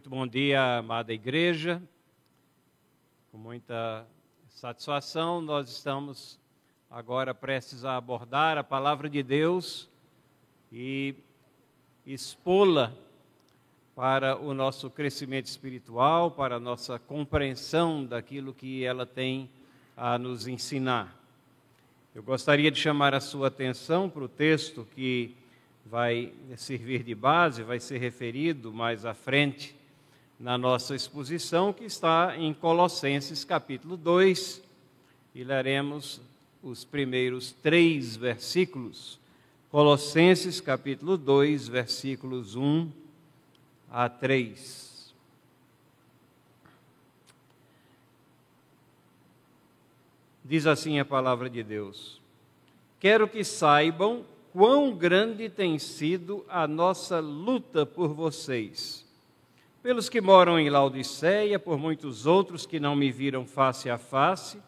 Muito 0.00 0.08
bom 0.08 0.26
dia, 0.26 0.78
amada 0.78 1.12
igreja. 1.12 1.82
Com 3.30 3.36
muita 3.36 4.06
satisfação, 4.48 5.42
nós 5.42 5.68
estamos 5.68 6.40
agora 6.90 7.34
prestes 7.34 7.84
a 7.84 7.98
abordar 7.98 8.56
a 8.56 8.64
palavra 8.64 9.10
de 9.10 9.22
Deus 9.22 9.90
e 10.72 11.14
expô-la 12.06 12.94
para 13.94 14.38
o 14.38 14.54
nosso 14.54 14.88
crescimento 14.88 15.48
espiritual, 15.48 16.30
para 16.30 16.56
a 16.56 16.60
nossa 16.60 16.98
compreensão 16.98 18.02
daquilo 18.02 18.54
que 18.54 18.82
ela 18.82 19.04
tem 19.04 19.50
a 19.94 20.16
nos 20.16 20.48
ensinar. 20.48 21.14
Eu 22.14 22.22
gostaria 22.22 22.70
de 22.70 22.80
chamar 22.80 23.12
a 23.12 23.20
sua 23.20 23.48
atenção 23.48 24.08
para 24.08 24.24
o 24.24 24.28
texto 24.28 24.88
que 24.94 25.36
vai 25.84 26.32
servir 26.56 27.02
de 27.02 27.14
base, 27.14 27.62
vai 27.62 27.78
ser 27.78 27.98
referido 27.98 28.72
mais 28.72 29.04
à 29.04 29.12
frente 29.12 29.78
na 30.40 30.56
nossa 30.56 30.94
exposição, 30.94 31.70
que 31.70 31.84
está 31.84 32.34
em 32.34 32.54
Colossenses 32.54 33.44
capítulo 33.44 33.94
2, 33.94 34.62
e 35.34 35.44
leremos 35.44 36.18
os 36.62 36.82
primeiros 36.82 37.52
três 37.52 38.16
versículos. 38.16 39.20
Colossenses 39.70 40.58
capítulo 40.58 41.18
2, 41.18 41.68
versículos 41.68 42.56
1 42.56 42.90
a 43.90 44.08
3. 44.08 45.14
Diz 50.42 50.66
assim 50.66 50.98
a 50.98 51.04
palavra 51.04 51.50
de 51.50 51.62
Deus: 51.62 52.18
Quero 52.98 53.28
que 53.28 53.44
saibam 53.44 54.24
quão 54.54 54.96
grande 54.96 55.50
tem 55.50 55.78
sido 55.78 56.46
a 56.48 56.66
nossa 56.66 57.20
luta 57.20 57.84
por 57.84 58.14
vocês 58.14 59.09
pelos 59.82 60.10
que 60.10 60.20
moram 60.20 60.58
em 60.58 60.68
Laodiceia, 60.68 61.58
por 61.58 61.78
muitos 61.78 62.26
outros 62.26 62.66
que 62.66 62.78
não 62.78 62.94
me 62.94 63.10
viram 63.10 63.46
face 63.46 63.88
a 63.88 63.96
face. 63.96 64.58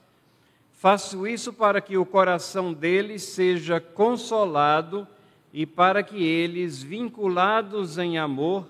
Faço 0.73 1.27
isso 1.27 1.53
para 1.53 1.81
que 1.81 1.97
o 1.97 2.07
coração 2.07 2.73
deles 2.73 3.23
seja 3.23 3.79
consolado 3.79 5.07
e 5.53 5.67
para 5.67 6.03
que 6.03 6.25
eles, 6.25 6.83
vinculados 6.83 7.99
em 7.99 8.19
amor, 8.19 8.67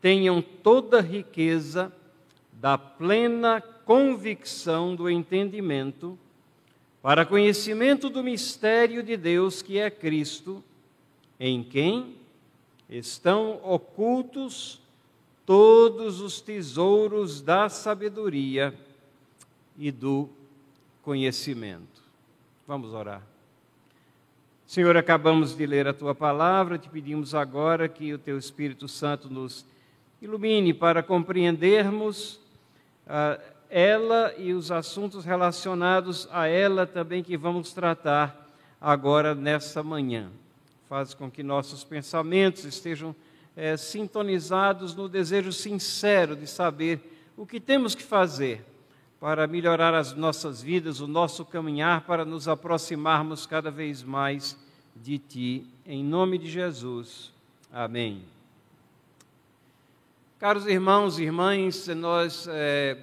tenham 0.00 0.42
toda 0.42 0.98
a 0.98 1.02
riqueza 1.02 1.90
da 2.52 2.76
plena 2.76 3.60
convicção 3.60 4.94
do 4.94 5.08
entendimento, 5.08 6.18
para 7.00 7.24
conhecimento 7.24 8.10
do 8.10 8.22
mistério 8.22 9.02
de 9.02 9.16
Deus 9.16 9.62
que 9.62 9.78
é 9.78 9.90
Cristo, 9.90 10.62
em 11.40 11.62
quem 11.62 12.16
estão 12.90 13.58
ocultos 13.64 14.80
todos 15.48 16.20
os 16.20 16.42
tesouros 16.42 17.40
da 17.40 17.70
sabedoria 17.70 18.74
e 19.78 19.90
do 19.90 20.28
conhecimento. 21.02 22.02
Vamos 22.66 22.92
orar. 22.92 23.22
Senhor, 24.66 24.94
acabamos 24.94 25.56
de 25.56 25.64
ler 25.64 25.88
a 25.88 25.94
tua 25.94 26.14
palavra, 26.14 26.76
te 26.76 26.90
pedimos 26.90 27.34
agora 27.34 27.88
que 27.88 28.12
o 28.12 28.18
teu 28.18 28.36
Espírito 28.36 28.86
Santo 28.88 29.30
nos 29.30 29.64
ilumine 30.20 30.74
para 30.74 31.02
compreendermos 31.02 32.34
uh, 33.06 33.40
ela 33.70 34.34
e 34.36 34.52
os 34.52 34.70
assuntos 34.70 35.24
relacionados 35.24 36.28
a 36.30 36.46
ela 36.46 36.86
também 36.86 37.24
que 37.24 37.38
vamos 37.38 37.72
tratar 37.72 38.50
agora 38.78 39.34
nessa 39.34 39.82
manhã. 39.82 40.30
Faz 40.90 41.14
com 41.14 41.30
que 41.30 41.42
nossos 41.42 41.84
pensamentos 41.84 42.66
estejam 42.66 43.16
é, 43.58 43.76
sintonizados 43.76 44.94
no 44.94 45.08
desejo 45.08 45.52
sincero 45.52 46.36
de 46.36 46.46
saber 46.46 47.00
o 47.36 47.44
que 47.44 47.58
temos 47.58 47.92
que 47.92 48.04
fazer 48.04 48.64
para 49.18 49.48
melhorar 49.48 49.94
as 49.94 50.14
nossas 50.14 50.62
vidas, 50.62 51.00
o 51.00 51.08
nosso 51.08 51.44
caminhar, 51.44 52.02
para 52.02 52.24
nos 52.24 52.46
aproximarmos 52.46 53.46
cada 53.46 53.68
vez 53.68 54.00
mais 54.00 54.56
de 54.94 55.18
Ti. 55.18 55.66
Em 55.84 56.04
nome 56.04 56.38
de 56.38 56.48
Jesus. 56.48 57.32
Amém. 57.72 58.22
Caros 60.38 60.64
irmãos 60.64 61.18
e 61.18 61.24
irmãs, 61.24 61.88
nós, 61.88 62.46
é, 62.48 62.96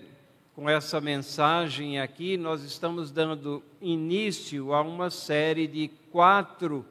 com 0.55 0.69
essa 0.69 1.01
mensagem 1.01 1.99
aqui, 1.99 2.37
nós 2.37 2.63
estamos 2.63 3.11
dando 3.11 3.61
início 3.81 4.73
a 4.73 4.81
uma 4.81 5.09
série 5.09 5.67
de 5.67 5.89
quatro 6.13 6.85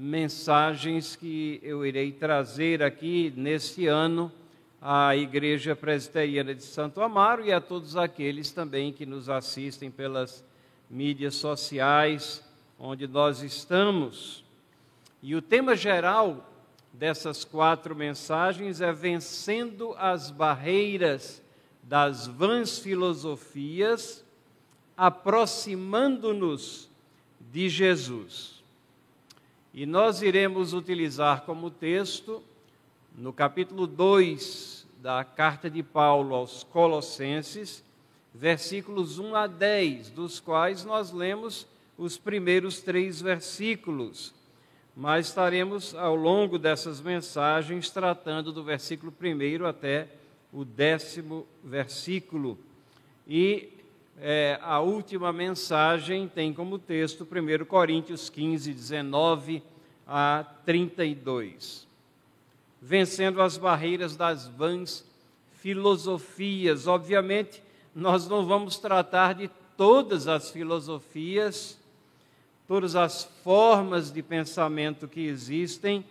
mensagens 0.00 1.16
que 1.16 1.58
eu 1.60 1.84
irei 1.84 2.12
trazer 2.12 2.84
aqui 2.84 3.34
neste 3.36 3.88
ano 3.88 4.30
à 4.80 5.16
Igreja 5.16 5.74
Presbiteriana 5.74 6.54
de 6.54 6.62
Santo 6.62 7.00
Amaro 7.00 7.44
e 7.44 7.52
a 7.52 7.60
todos 7.60 7.96
aqueles 7.96 8.52
também 8.52 8.92
que 8.92 9.04
nos 9.04 9.28
assistem 9.28 9.90
pelas 9.90 10.44
mídias 10.88 11.34
sociais 11.34 12.44
onde 12.78 13.08
nós 13.08 13.42
estamos. 13.42 14.44
E 15.20 15.34
o 15.34 15.42
tema 15.42 15.74
geral 15.74 16.48
dessas 16.92 17.44
quatro 17.44 17.96
mensagens 17.96 18.80
é 18.80 18.92
vencendo 18.92 19.96
as 19.98 20.30
barreiras 20.30 21.42
das 21.82 22.28
vãs 22.28 22.78
filosofias, 22.78 24.24
aproximando-nos 24.96 26.88
de 27.40 27.68
Jesus. 27.68 28.57
E 29.78 29.86
nós 29.86 30.22
iremos 30.22 30.72
utilizar 30.72 31.42
como 31.42 31.70
texto, 31.70 32.42
no 33.16 33.32
capítulo 33.32 33.86
2 33.86 34.84
da 35.00 35.22
carta 35.22 35.70
de 35.70 35.84
Paulo 35.84 36.34
aos 36.34 36.64
Colossenses, 36.64 37.84
versículos 38.34 39.20
1 39.20 39.36
a 39.36 39.46
10, 39.46 40.10
dos 40.10 40.40
quais 40.40 40.84
nós 40.84 41.12
lemos 41.12 41.64
os 41.96 42.18
primeiros 42.18 42.80
três 42.80 43.22
versículos. 43.22 44.34
Mas 44.96 45.28
estaremos 45.28 45.94
ao 45.94 46.16
longo 46.16 46.58
dessas 46.58 47.00
mensagens 47.00 47.88
tratando 47.88 48.52
do 48.52 48.64
versículo 48.64 49.14
1 49.22 49.64
até 49.64 50.08
o 50.52 50.64
décimo 50.64 51.46
versículo. 51.62 52.58
E 53.28 53.77
é, 54.20 54.58
a 54.62 54.80
última 54.80 55.32
mensagem 55.32 56.26
tem 56.26 56.52
como 56.52 56.78
texto 56.78 57.24
1 57.24 57.64
Coríntios 57.64 58.28
15, 58.28 58.72
19 58.72 59.62
a 60.06 60.44
32. 60.64 61.86
Vencendo 62.80 63.40
as 63.40 63.56
barreiras 63.56 64.16
das 64.16 64.48
vãs 64.48 65.04
filosofias. 65.52 66.86
Obviamente, 66.86 67.62
nós 67.94 68.28
não 68.28 68.44
vamos 68.44 68.78
tratar 68.78 69.34
de 69.34 69.48
todas 69.76 70.26
as 70.26 70.50
filosofias, 70.50 71.78
todas 72.66 72.96
as 72.96 73.24
formas 73.44 74.10
de 74.10 74.22
pensamento 74.22 75.06
que 75.06 75.26
existem, 75.26 76.04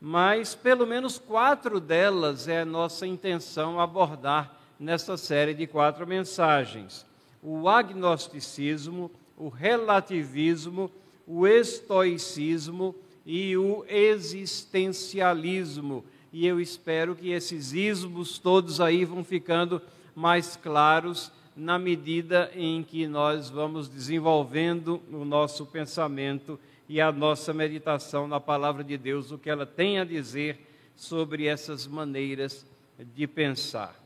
mas 0.00 0.54
pelo 0.54 0.86
menos 0.86 1.18
quatro 1.18 1.80
delas 1.80 2.46
é 2.46 2.64
nossa 2.64 3.06
intenção 3.06 3.80
abordar 3.80 4.54
nessa 4.78 5.16
série 5.16 5.54
de 5.54 5.66
quatro 5.66 6.06
mensagens 6.06 7.07
o 7.42 7.68
agnosticismo, 7.68 9.10
o 9.36 9.48
relativismo, 9.48 10.88
o 11.26 11.44
estoicismo 11.46 12.94
e 13.24 13.56
o 13.56 13.84
existencialismo. 13.88 16.04
E 16.32 16.46
eu 16.46 16.60
espero 16.60 17.16
que 17.16 17.30
esses 17.30 17.72
ismos 17.72 18.38
todos 18.38 18.80
aí 18.80 19.04
vão 19.04 19.22
ficando 19.24 19.82
mais 20.14 20.56
claros 20.56 21.32
na 21.56 21.78
medida 21.78 22.50
em 22.54 22.82
que 22.82 23.06
nós 23.06 23.50
vamos 23.50 23.88
desenvolvendo 23.88 25.02
o 25.10 25.24
nosso 25.24 25.64
pensamento 25.66 26.58
e 26.88 27.00
a 27.00 27.10
nossa 27.12 27.52
meditação 27.52 28.28
na 28.28 28.40
palavra 28.40 28.84
de 28.84 28.96
Deus, 28.96 29.30
o 29.30 29.38
que 29.38 29.50
ela 29.50 29.66
tem 29.66 29.98
a 29.98 30.04
dizer 30.04 30.66
sobre 30.94 31.46
essas 31.46 31.86
maneiras 31.86 32.66
de 33.14 33.26
pensar 33.26 33.97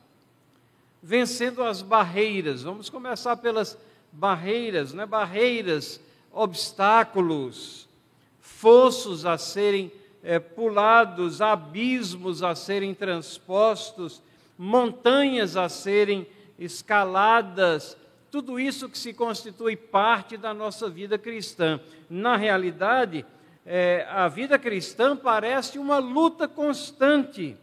vencendo 1.02 1.64
as 1.64 1.82
barreiras. 1.82 2.62
Vamos 2.62 2.88
começar 2.88 3.36
pelas 3.36 3.76
barreiras, 4.12 4.92
né? 4.92 5.04
barreiras, 5.04 6.00
obstáculos, 6.30 7.88
fossos 8.40 9.26
a 9.26 9.36
serem 9.36 9.90
é, 10.22 10.38
pulados, 10.38 11.40
abismos 11.40 12.42
a 12.42 12.54
serem 12.54 12.94
transpostos, 12.94 14.22
montanhas 14.56 15.56
a 15.56 15.68
serem 15.68 16.26
escaladas, 16.58 17.96
tudo 18.30 18.58
isso 18.60 18.88
que 18.88 18.96
se 18.96 19.12
constitui 19.12 19.76
parte 19.76 20.36
da 20.36 20.54
nossa 20.54 20.88
vida 20.88 21.18
cristã. 21.18 21.80
Na 22.08 22.36
realidade, 22.36 23.26
é, 23.66 24.06
a 24.08 24.28
vida 24.28 24.58
cristã 24.58 25.16
parece 25.16 25.78
uma 25.78 25.98
luta 25.98 26.46
constante, 26.46 27.56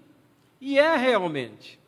e 0.59 0.77
é 0.77 0.95
realmente. 0.95 1.78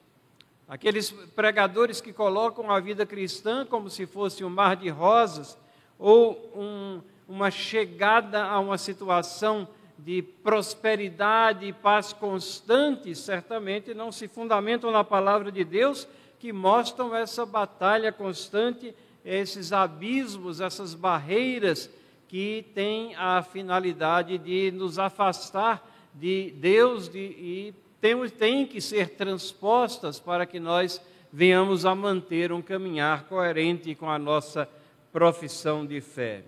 Aqueles 0.72 1.12
pregadores 1.12 2.00
que 2.00 2.14
colocam 2.14 2.72
a 2.72 2.80
vida 2.80 3.06
cristã 3.06 3.66
como 3.66 3.90
se 3.90 4.06
fosse 4.06 4.42
um 4.42 4.50
mar 4.50 4.78
de 4.78 4.88
rosas 4.88 5.58
ou 6.00 6.50
um, 6.56 7.02
uma 7.28 7.52
chegada 7.52 8.46
a 8.46 8.58
uma 8.58 8.78
situação 8.78 9.68
de 9.98 10.22
prosperidade 10.22 11.66
e 11.66 11.74
paz 11.74 12.14
constante, 12.14 13.14
certamente 13.14 13.94
não 13.94 14.14
se 14.14 14.30
fundamentam 14.30 14.92
na 14.92 15.04
palavra 15.04 15.52
de 15.52 15.66
Deus, 15.66 16.08
que 16.40 16.54
mostram 16.54 17.14
essa 17.14 17.46
batalha 17.46 18.10
constante, 18.10 18.96
esses 19.26 19.74
abismos, 19.74 20.62
essas 20.62 20.94
barreiras 20.94 21.90
que 22.30 22.66
têm 22.74 23.14
a 23.16 23.44
finalidade 23.44 24.38
de 24.38 24.72
nos 24.72 24.98
afastar 24.98 25.86
de 26.14 26.52
Deus 26.52 27.10
de, 27.10 27.20
e 27.20 27.74
tem, 28.02 28.28
tem 28.30 28.66
que 28.66 28.82
ser 28.82 29.10
transpostas 29.10 30.20
para 30.20 30.46
que 30.46 30.60
nós 30.60 31.00
venhamos 31.32 31.86
a 31.86 31.96
manter 31.96 32.52
um 32.52 32.62
caminhar 32.62 33.26
coerente 33.26 33.94
com 33.96 34.10
a 34.10 34.20
nossa 34.20 34.68
profissão 35.14 35.86
de 35.86 36.02
fé. 36.02 36.44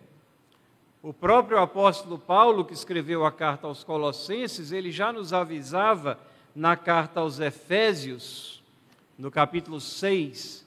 O 1.01 1.13
próprio 1.13 1.59
apóstolo 1.59 2.17
Paulo, 2.17 2.65
que 2.65 2.73
escreveu 2.73 3.25
a 3.25 3.31
carta 3.31 3.67
aos 3.67 3.83
Colossenses, 3.83 4.71
ele 4.71 4.91
já 4.91 5.13
nos 5.13 5.31
avisava 5.31 6.17
na 6.55 6.75
carta 6.75 7.19
aos 7.19 7.39
Efésios, 7.39 8.63
no 9.17 9.29
capítulo 9.29 9.79
6, 9.79 10.65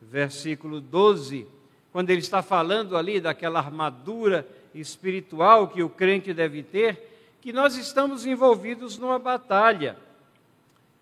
versículo 0.00 0.80
12, 0.80 1.46
quando 1.92 2.10
ele 2.10 2.20
está 2.20 2.42
falando 2.42 2.96
ali 2.96 3.20
daquela 3.20 3.58
armadura 3.58 4.46
espiritual 4.74 5.68
que 5.68 5.82
o 5.82 5.88
crente 5.88 6.32
deve 6.32 6.62
ter, 6.62 7.36
que 7.40 7.52
nós 7.52 7.76
estamos 7.76 8.24
envolvidos 8.24 8.96
numa 8.98 9.18
batalha. 9.18 9.96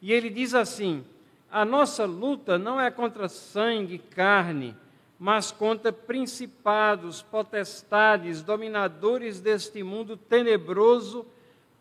E 0.01 0.13
ele 0.13 0.31
diz 0.31 0.55
assim: 0.55 1.05
a 1.51 1.65
nossa 1.65 2.05
luta 2.05 2.59
não 2.59 2.81
é 2.81 2.91
contra 2.91 3.29
sangue 3.29 3.95
e 3.95 3.99
carne, 3.99 4.77
mas 5.19 5.51
contra 5.51 5.93
principados, 5.93 7.23
potestades, 7.23 8.41
dominadores 8.41 9.41
deste 9.41 9.83
mundo 9.83 10.17
tenebroso, 10.17 11.27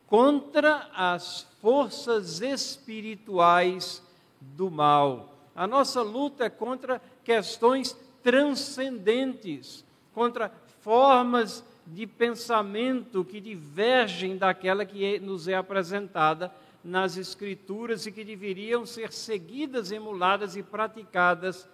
contra 0.07 0.89
as 0.93 1.47
forças 1.61 2.41
espirituais 2.41 4.03
do 4.41 4.69
mal. 4.71 5.37
A 5.55 5.67
nossa 5.67 6.01
luta 6.01 6.45
é 6.45 6.49
contra 6.49 7.01
questões 7.23 7.95
transcendentes, 8.23 9.85
contra 10.13 10.51
formas 10.81 11.63
de 11.85 12.07
pensamento 12.07 13.23
que 13.23 13.39
divergem 13.39 14.37
daquela 14.37 14.85
que 14.85 15.03
é, 15.15 15.19
nos 15.19 15.47
é 15.47 15.55
apresentada 15.55 16.51
nas 16.89 17.15
Escrituras 17.17 18.05
e 18.05 18.11
que 18.11 18.23
deveriam 18.23 18.85
ser 18.85 19.13
seguidas, 19.13 19.91
emuladas 19.91 20.55
e 20.55 20.63
praticadas 20.63 21.69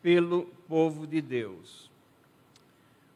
pelo 0.00 0.46
povo 0.68 1.06
de 1.06 1.20
Deus. 1.20 1.90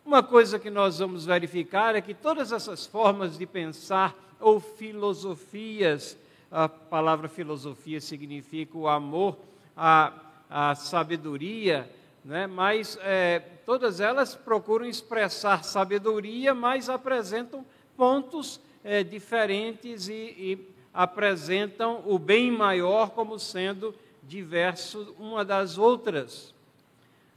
Uma 0.04 0.22
coisa 0.22 0.58
que 0.58 0.68
nós 0.68 0.98
vamos 0.98 1.24
verificar 1.24 1.94
é 1.94 2.00
que 2.00 2.12
todas 2.12 2.52
essas 2.52 2.84
formas 2.84 3.38
de 3.38 3.46
pensar 3.46 4.14
ou 4.38 4.60
filosofias, 4.60 6.18
a 6.50 6.68
palavra 6.68 7.28
filosofia 7.28 8.00
significa 8.00 8.76
o 8.76 8.86
amor 8.86 9.38
à, 9.74 10.12
à 10.50 10.74
sabedoria, 10.74 11.90
né? 12.22 12.46
mas 12.46 12.98
é, 13.00 13.38
todas 13.64 14.00
elas 14.00 14.34
procuram 14.34 14.84
expressar 14.84 15.64
sabedoria, 15.64 16.52
mas 16.52 16.90
apresentam 16.90 17.64
pontos 17.96 18.60
é, 18.82 19.02
diferentes 19.02 20.08
e, 20.08 20.12
e 20.12 20.73
apresentam 20.94 22.02
o 22.06 22.18
bem 22.18 22.52
maior 22.52 23.10
como 23.10 23.36
sendo 23.38 23.92
diverso 24.22 25.14
uma 25.18 25.44
das 25.44 25.76
outras. 25.76 26.54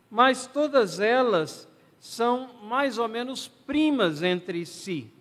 Mas 0.09 0.45
todas 0.45 0.99
elas 0.99 1.67
são 1.99 2.49
mais 2.63 2.99
ou 2.99 3.07
menos 3.07 3.47
primas 3.47 4.21
entre 4.21 4.65
si. 4.65 5.11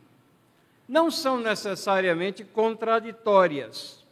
Não 0.87 1.11
são 1.11 1.39
necessariamente 1.39 2.45
contraditórias. 2.45 4.05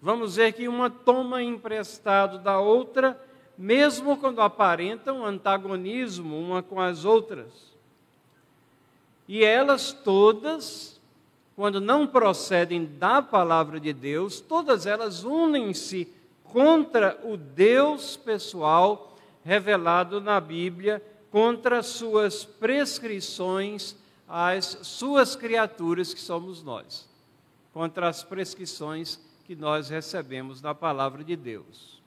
Vamos 0.00 0.36
ver 0.36 0.52
que 0.52 0.68
uma 0.68 0.88
toma 0.88 1.42
emprestado 1.42 2.38
da 2.38 2.58
outra, 2.58 3.20
mesmo 3.58 4.16
quando 4.16 4.40
aparentam 4.40 5.24
antagonismo 5.24 6.38
uma 6.38 6.62
com 6.62 6.80
as 6.80 7.04
outras. 7.04 7.72
E 9.28 9.44
elas 9.44 9.92
todas 9.92 10.91
quando 11.54 11.80
não 11.80 12.06
procedem 12.06 12.84
da 12.84 13.20
palavra 13.20 13.78
de 13.78 13.92
Deus, 13.92 14.40
todas 14.40 14.86
elas 14.86 15.24
unem-se 15.24 16.08
contra 16.44 17.18
o 17.24 17.36
Deus 17.36 18.16
pessoal 18.16 19.16
revelado 19.44 20.20
na 20.20 20.40
Bíblia, 20.40 21.02
contra 21.30 21.82
suas 21.82 22.44
prescrições 22.44 23.96
às 24.28 24.78
suas 24.82 25.34
criaturas 25.34 26.14
que 26.14 26.20
somos 26.20 26.62
nós, 26.62 27.08
contra 27.72 28.08
as 28.08 28.22
prescrições 28.22 29.20
que 29.44 29.54
nós 29.54 29.88
recebemos 29.88 30.62
na 30.62 30.74
palavra 30.74 31.24
de 31.24 31.36
Deus. 31.36 32.00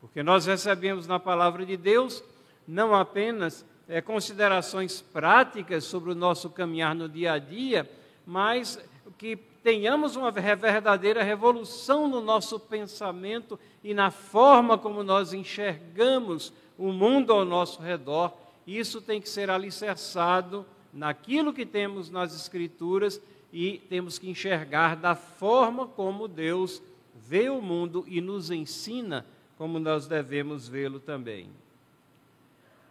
Porque 0.00 0.22
nós 0.22 0.46
recebemos 0.46 1.06
na 1.06 1.18
palavra 1.18 1.66
de 1.66 1.76
Deus 1.76 2.22
não 2.66 2.94
apenas 2.94 3.64
é, 3.88 4.00
considerações 4.00 5.00
práticas 5.00 5.84
sobre 5.84 6.12
o 6.12 6.14
nosso 6.14 6.50
caminhar 6.50 6.94
no 6.94 7.08
dia 7.08 7.32
a 7.32 7.38
dia, 7.38 7.90
mas 8.28 8.78
que 9.16 9.36
tenhamos 9.36 10.14
uma 10.14 10.30
verdadeira 10.30 11.22
revolução 11.22 12.06
no 12.06 12.20
nosso 12.20 12.60
pensamento 12.60 13.58
e 13.82 13.94
na 13.94 14.10
forma 14.10 14.76
como 14.76 15.02
nós 15.02 15.32
enxergamos 15.32 16.52
o 16.76 16.92
mundo 16.92 17.32
ao 17.32 17.42
nosso 17.42 17.80
redor. 17.80 18.36
Isso 18.66 19.00
tem 19.00 19.18
que 19.18 19.30
ser 19.30 19.48
alicerçado 19.48 20.66
naquilo 20.92 21.54
que 21.54 21.64
temos 21.64 22.10
nas 22.10 22.34
Escrituras 22.34 23.18
e 23.50 23.78
temos 23.88 24.18
que 24.18 24.28
enxergar 24.28 24.94
da 24.94 25.14
forma 25.14 25.86
como 25.86 26.28
Deus 26.28 26.82
vê 27.14 27.48
o 27.48 27.62
mundo 27.62 28.04
e 28.06 28.20
nos 28.20 28.50
ensina 28.50 29.24
como 29.56 29.78
nós 29.78 30.06
devemos 30.06 30.68
vê-lo 30.68 31.00
também. 31.00 31.48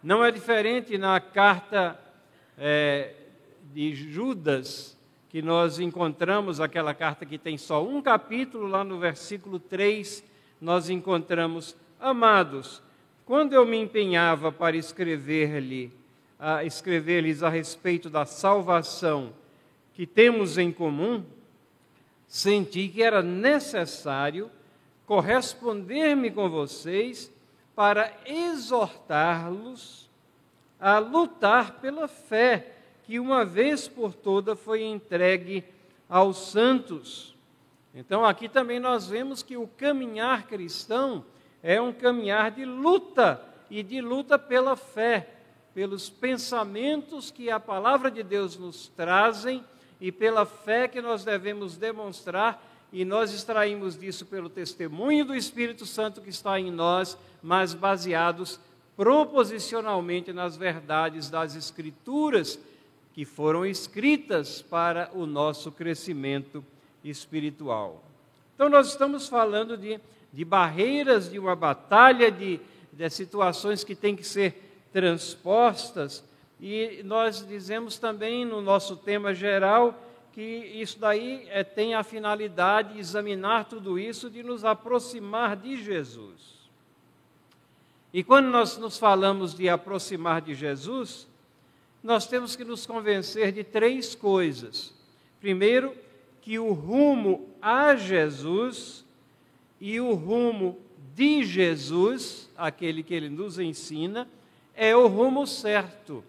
Não 0.02 0.24
é 0.24 0.32
diferente 0.32 0.98
na 0.98 1.20
carta 1.20 1.96
é, 2.58 3.14
de 3.72 3.94
Judas, 3.94 4.97
que 5.28 5.42
nós 5.42 5.78
encontramos 5.78 6.60
aquela 6.60 6.94
carta 6.94 7.26
que 7.26 7.38
tem 7.38 7.58
só 7.58 7.84
um 7.84 8.00
capítulo, 8.00 8.66
lá 8.66 8.82
no 8.82 8.98
versículo 8.98 9.58
3, 9.58 10.24
nós 10.60 10.88
encontramos: 10.88 11.76
Amados, 12.00 12.82
quando 13.26 13.52
eu 13.52 13.66
me 13.66 13.76
empenhava 13.76 14.50
para 14.50 14.76
escrever-lhe, 14.76 15.92
a 16.38 16.64
escrever-lhes 16.64 17.42
a 17.42 17.48
respeito 17.48 18.08
da 18.08 18.24
salvação 18.24 19.32
que 19.92 20.06
temos 20.06 20.56
em 20.56 20.72
comum, 20.72 21.24
senti 22.26 22.88
que 22.88 23.02
era 23.02 23.22
necessário 23.22 24.50
corresponder-me 25.04 26.30
com 26.30 26.48
vocês 26.48 27.32
para 27.74 28.12
exortá-los 28.26 30.08
a 30.80 30.98
lutar 30.98 31.80
pela 31.80 32.06
fé 32.06 32.77
que 33.08 33.18
uma 33.18 33.42
vez 33.42 33.88
por 33.88 34.12
toda 34.12 34.54
foi 34.54 34.84
entregue 34.84 35.64
aos 36.06 36.50
santos. 36.50 37.34
Então, 37.94 38.22
aqui 38.22 38.50
também 38.50 38.78
nós 38.78 39.06
vemos 39.08 39.42
que 39.42 39.56
o 39.56 39.66
caminhar 39.66 40.46
cristão 40.46 41.24
é 41.62 41.80
um 41.80 41.90
caminhar 41.90 42.50
de 42.50 42.66
luta 42.66 43.42
e 43.70 43.82
de 43.82 44.02
luta 44.02 44.38
pela 44.38 44.76
fé, 44.76 45.26
pelos 45.72 46.10
pensamentos 46.10 47.30
que 47.30 47.50
a 47.50 47.58
palavra 47.58 48.10
de 48.10 48.22
Deus 48.22 48.58
nos 48.58 48.88
trazem 48.88 49.64
e 49.98 50.12
pela 50.12 50.44
fé 50.44 50.86
que 50.86 51.00
nós 51.00 51.24
devemos 51.24 51.78
demonstrar, 51.78 52.62
e 52.92 53.06
nós 53.06 53.32
extraímos 53.32 53.98
disso 53.98 54.26
pelo 54.26 54.50
testemunho 54.50 55.24
do 55.24 55.34
Espírito 55.34 55.86
Santo 55.86 56.20
que 56.20 56.28
está 56.28 56.60
em 56.60 56.70
nós, 56.70 57.16
mas 57.42 57.72
baseados 57.72 58.60
proposicionalmente 58.94 60.30
nas 60.30 60.58
verdades 60.58 61.30
das 61.30 61.56
Escrituras 61.56 62.58
que 63.18 63.24
foram 63.24 63.66
escritas 63.66 64.62
para 64.62 65.10
o 65.12 65.26
nosso 65.26 65.72
crescimento 65.72 66.64
espiritual. 67.02 68.04
Então, 68.54 68.68
nós 68.68 68.90
estamos 68.90 69.28
falando 69.28 69.76
de, 69.76 69.98
de 70.32 70.44
barreiras, 70.44 71.28
de 71.28 71.36
uma 71.36 71.56
batalha, 71.56 72.30
de, 72.30 72.60
de 72.92 73.10
situações 73.10 73.82
que 73.82 73.96
têm 73.96 74.14
que 74.14 74.22
ser 74.22 74.86
transpostas, 74.92 76.22
e 76.60 77.02
nós 77.04 77.44
dizemos 77.44 77.98
também 77.98 78.44
no 78.44 78.62
nosso 78.62 78.96
tema 78.96 79.34
geral 79.34 80.00
que 80.32 80.40
isso 80.40 81.00
daí 81.00 81.44
é, 81.50 81.64
tem 81.64 81.96
a 81.96 82.04
finalidade 82.04 82.94
de 82.94 83.00
examinar 83.00 83.64
tudo 83.64 83.98
isso, 83.98 84.30
de 84.30 84.44
nos 84.44 84.64
aproximar 84.64 85.56
de 85.56 85.82
Jesus. 85.82 86.70
E 88.12 88.22
quando 88.22 88.46
nós 88.46 88.78
nos 88.78 88.96
falamos 88.96 89.56
de 89.56 89.68
aproximar 89.68 90.40
de 90.40 90.54
Jesus, 90.54 91.26
nós 92.02 92.26
temos 92.26 92.54
que 92.54 92.64
nos 92.64 92.86
convencer 92.86 93.52
de 93.52 93.64
três 93.64 94.14
coisas. 94.14 94.94
Primeiro, 95.40 95.94
que 96.40 96.58
o 96.58 96.72
rumo 96.72 97.48
a 97.60 97.94
Jesus 97.94 99.04
e 99.80 100.00
o 100.00 100.14
rumo 100.14 100.78
de 101.14 101.44
Jesus, 101.44 102.48
aquele 102.56 103.02
que 103.02 103.14
ele 103.14 103.28
nos 103.28 103.58
ensina, 103.58 104.28
é 104.74 104.96
o 104.96 105.06
rumo 105.08 105.46
certo. 105.46 106.24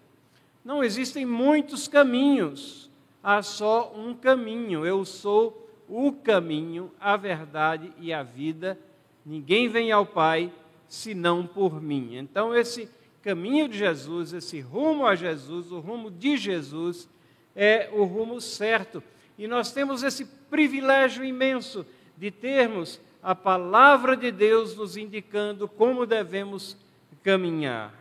Não 0.66 0.84
existem 0.84 1.26
muitos 1.26 1.88
caminhos, 1.88 2.90
há 3.24 3.42
só 3.42 3.94
um 3.96 4.14
caminho. 4.14 4.86
Eu 4.86 5.06
sou 5.06 5.70
o 5.88 6.12
caminho, 6.12 6.92
a 7.00 7.16
verdade 7.16 7.92
e 8.00 8.12
a 8.12 8.24
vida. 8.24 8.78
Ninguém 9.26 9.68
vem 9.68 9.92
ao 9.92 10.06
Pai 10.06 10.52
senão 10.88 11.46
por 11.46 11.82
mim. 11.82 12.18
Então, 12.18 12.56
esse 12.56 12.90
caminho 13.22 13.68
de 13.68 13.78
Jesus, 13.78 14.34
esse 14.34 14.60
rumo 14.60 15.06
a 15.06 15.16
Jesus, 15.16 15.72
o 15.72 15.80
rumo 15.80 16.10
de 16.10 16.38
Jesus, 16.38 17.10
é 17.56 17.90
o 17.92 18.04
rumo 18.04 18.40
certo. 18.40 19.04
E 19.38 19.48
nós 19.48 19.72
temos 19.72 20.04
esse 20.04 20.26
privilégio 20.26 21.24
imenso 21.24 21.86
de 22.18 22.32
termos 22.32 23.00
a 23.22 23.36
palavra 23.36 24.16
de 24.16 24.32
Deus 24.32 24.76
nos 24.76 24.96
indicando 24.96 25.68
como 25.68 26.06
devemos 26.06 26.78
caminhar. 27.24 27.94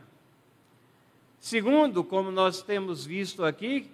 Segundo, 1.41 2.05
como 2.05 2.31
nós 2.31 2.63
temos 2.63 3.05
visto 3.05 3.45
aqui, 3.45 3.91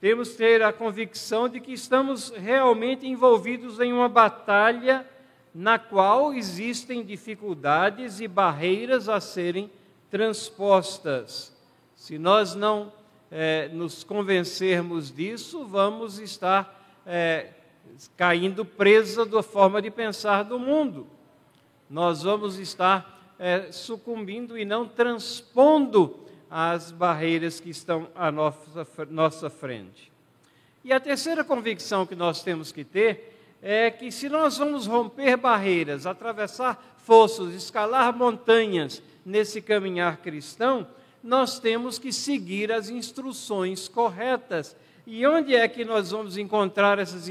temos 0.00 0.34
ter 0.34 0.62
a 0.62 0.72
convicção 0.72 1.48
de 1.48 1.60
que 1.60 1.72
estamos 1.72 2.30
realmente 2.30 3.06
envolvidos 3.06 3.78
em 3.80 3.92
uma 3.92 4.08
batalha 4.08 5.06
na 5.54 5.78
qual 5.78 6.32
existem 6.32 7.04
dificuldades 7.04 8.20
e 8.20 8.26
barreiras 8.28 9.08
a 9.08 9.20
serem 9.20 9.70
transpostas. 10.10 11.54
Se 11.94 12.18
nós 12.18 12.54
não 12.54 12.92
é, 13.30 13.68
nos 13.68 14.02
convencermos 14.02 15.10
disso, 15.14 15.64
vamos 15.64 16.18
estar 16.18 17.00
é, 17.06 17.50
caindo 18.16 18.64
presa 18.64 19.24
da 19.24 19.42
forma 19.42 19.80
de 19.80 19.90
pensar 19.90 20.42
do 20.42 20.58
mundo. 20.58 21.06
Nós 21.88 22.22
vamos 22.22 22.58
estar 22.58 23.34
é, 23.38 23.70
sucumbindo 23.70 24.58
e 24.58 24.64
não 24.64 24.86
transpondo 24.86 26.18
as 26.50 26.90
barreiras 26.90 27.60
que 27.60 27.70
estão 27.70 28.08
à 28.14 28.30
nossa, 28.30 28.86
nossa 29.08 29.48
frente. 29.48 30.10
E 30.82 30.92
a 30.92 30.98
terceira 30.98 31.44
convicção 31.44 32.06
que 32.06 32.16
nós 32.16 32.42
temos 32.42 32.72
que 32.72 32.84
ter 32.84 33.58
é 33.62 33.90
que 33.90 34.10
se 34.10 34.28
nós 34.28 34.56
vamos 34.56 34.86
romper 34.86 35.36
barreiras, 35.36 36.06
atravessar 36.06 36.96
fossos, 37.04 37.54
escalar 37.54 38.16
montanhas 38.16 39.02
nesse 39.24 39.60
caminhar 39.60 40.18
cristão, 40.18 40.86
nós 41.22 41.58
temos 41.58 41.98
que 41.98 42.12
seguir 42.12 42.72
as 42.72 42.88
instruções 42.88 43.88
corretas. 43.88 44.76
E 45.06 45.26
onde 45.26 45.54
é 45.54 45.66
que 45.68 45.84
nós 45.84 46.10
vamos 46.10 46.36
encontrar 46.36 46.98
essas, 46.98 47.28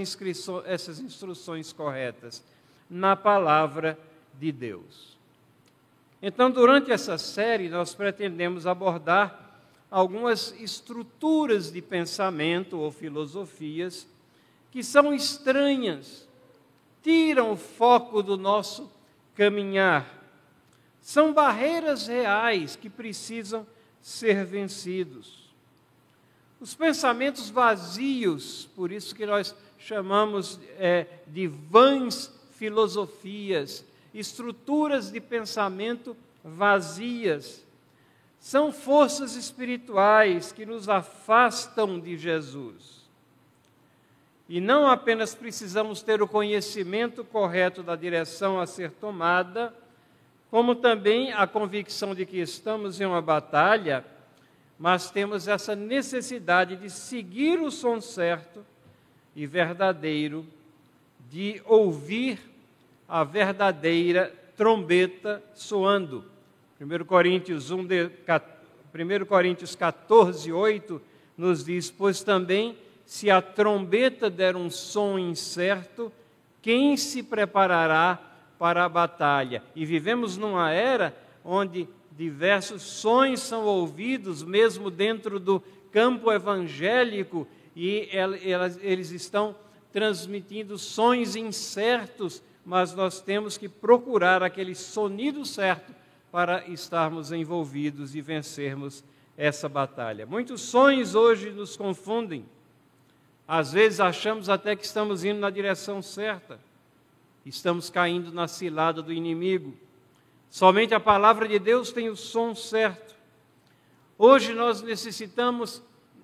essas 0.66 1.00
instruções 1.00 1.72
corretas? 1.74 2.44
Na 2.90 3.16
palavra 3.16 3.98
de 4.40 4.52
Deus. 4.52 5.18
Então, 6.22 6.52
durante 6.52 6.92
essa 6.92 7.18
série, 7.18 7.70
nós 7.70 7.96
pretendemos 7.96 8.68
abordar 8.68 9.50
algumas 9.90 10.54
estruturas 10.60 11.72
de 11.72 11.82
pensamento 11.82 12.78
ou 12.78 12.92
filosofias 12.92 14.08
que 14.72 14.84
são 14.84 15.14
estranhas, 15.14 16.28
tiram 17.02 17.54
o 17.54 17.56
foco 17.56 18.22
do 18.22 18.38
nosso 18.38 18.92
caminhar. 19.34 20.19
São 21.10 21.34
barreiras 21.34 22.06
reais 22.06 22.76
que 22.76 22.88
precisam 22.88 23.66
ser 24.00 24.46
vencidos. 24.46 25.50
Os 26.62 26.76
pensamentos 26.76 27.50
vazios, 27.50 28.70
por 28.76 28.92
isso 28.92 29.16
que 29.16 29.26
nós 29.26 29.56
chamamos 29.80 30.60
é, 30.78 31.08
de 31.26 31.48
vãs 31.48 32.32
filosofias, 32.52 33.84
estruturas 34.14 35.12
de 35.12 35.20
pensamento 35.20 36.16
vazias, 36.44 37.66
são 38.40 38.72
forças 38.72 39.34
espirituais 39.34 40.52
que 40.52 40.64
nos 40.64 40.88
afastam 40.88 42.00
de 42.00 42.20
Jesus. 42.20 43.02
E 44.48 44.62
não 44.62 44.88
apenas 44.88 45.34
precisamos 45.34 46.04
ter 46.04 46.22
o 46.22 46.28
conhecimento 46.28 47.24
correto 47.24 47.82
da 47.82 47.96
direção 47.96 48.60
a 48.60 48.68
ser 48.68 48.92
tomada, 48.92 49.74
como 50.50 50.76
também 50.76 51.32
a 51.32 51.46
convicção 51.46 52.16
de 52.16 52.26
que 52.26 52.38
estamos 52.38 53.00
em 53.00 53.06
uma 53.06 53.22
batalha, 53.22 54.04
mas 54.78 55.12
temos 55.12 55.48
essa 55.48 55.76
necessidade 55.76 56.76
de 56.76 56.90
seguir 56.90 57.60
o 57.60 57.70
som 57.70 58.02
certo 58.02 58.66
e 59.36 59.46
verdadeiro, 59.46 60.46
de 61.30 61.62
ouvir 61.66 62.40
a 63.08 63.24
verdadeira 63.24 64.34
trombeta 64.58 65.44
soando. 65.54 66.26
1 66.82 67.06
Coríntios 67.06 67.72
1, 67.72 67.82
1 67.82 69.26
Coríntios 69.26 69.76
14, 69.76 70.52
8 70.52 71.02
nos 71.38 71.64
diz: 71.64 71.92
Pois 71.92 72.24
também, 72.24 72.76
se 73.06 73.30
a 73.30 73.42
trombeta 73.42 74.30
der 74.30 74.56
um 74.56 74.70
som 74.70 75.20
incerto, 75.20 76.12
quem 76.62 76.98
se 76.98 77.22
preparará 77.22 78.29
para 78.60 78.84
a 78.84 78.90
batalha. 78.90 79.64
E 79.74 79.86
vivemos 79.86 80.36
numa 80.36 80.70
era 80.72 81.16
onde 81.44 81.88
diversos 82.12 82.84
sons 82.84 83.40
são 83.40 83.64
ouvidos, 83.66 84.44
mesmo 84.44 84.92
dentro 84.92 85.40
do 85.40 85.64
campo 85.92 86.30
evangélico, 86.30 87.48
e 87.74 88.10
eles 88.82 89.12
estão 89.12 89.56
transmitindo 89.94 90.78
sons 90.78 91.38
incertos, 91.38 92.44
mas 92.66 92.94
nós 92.94 93.22
temos 93.22 93.58
que 93.58 93.70
procurar 93.70 94.44
aquele 94.44 94.76
sonido 94.76 95.46
certo 95.46 95.96
para 96.30 96.68
estarmos 96.68 97.32
envolvidos 97.32 98.14
e 98.14 98.22
vencermos 98.22 99.04
essa 99.38 99.70
batalha. 99.70 100.26
Muitos 100.26 100.62
sonhos 100.62 101.16
hoje 101.16 101.50
nos 101.50 101.78
confundem. 101.78 102.46
Às 103.48 103.72
vezes 103.72 104.02
achamos 104.02 104.50
até 104.50 104.76
que 104.76 104.86
estamos 104.86 105.24
indo 105.24 105.40
na 105.40 105.50
direção 105.50 106.02
certa 106.02 106.60
estamos 107.50 107.90
caindo 107.90 108.32
na 108.32 108.48
cilada 108.48 109.02
do 109.02 109.12
inimigo. 109.12 109.74
Somente 110.50 110.94
a 110.94 111.00
palavra 111.00 111.48
de 111.48 111.58
Deus 111.58 111.92
tem 111.92 112.08
o 112.08 112.16
som 112.16 112.54
certo. 112.54 113.16
Hoje 114.18 114.54
nós 114.54 114.82
necessitamos 114.82 115.82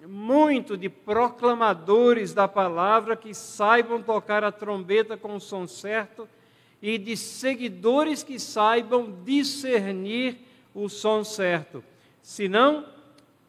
muito 0.08 0.77
de 0.77 0.88
proclamadores 0.88 2.34
da 2.34 2.48
palavra 2.48 3.15
que 3.15 3.34
saibam 3.34 4.03
tocar 4.03 4.44
a 4.44 4.51
trombeta 4.51 5.17
com 5.17 5.36
o 5.36 5.41
som 5.41 5.67
certo 5.67 6.29
e 6.79 6.98
de 6.98 7.17
seguidores 7.17 8.22
que 8.22 8.39
saibam 8.39 9.12
discernir 9.24 10.38
o 10.75 10.88
som 10.88 11.24
certo. 11.24 11.84
Senão, 12.22 12.86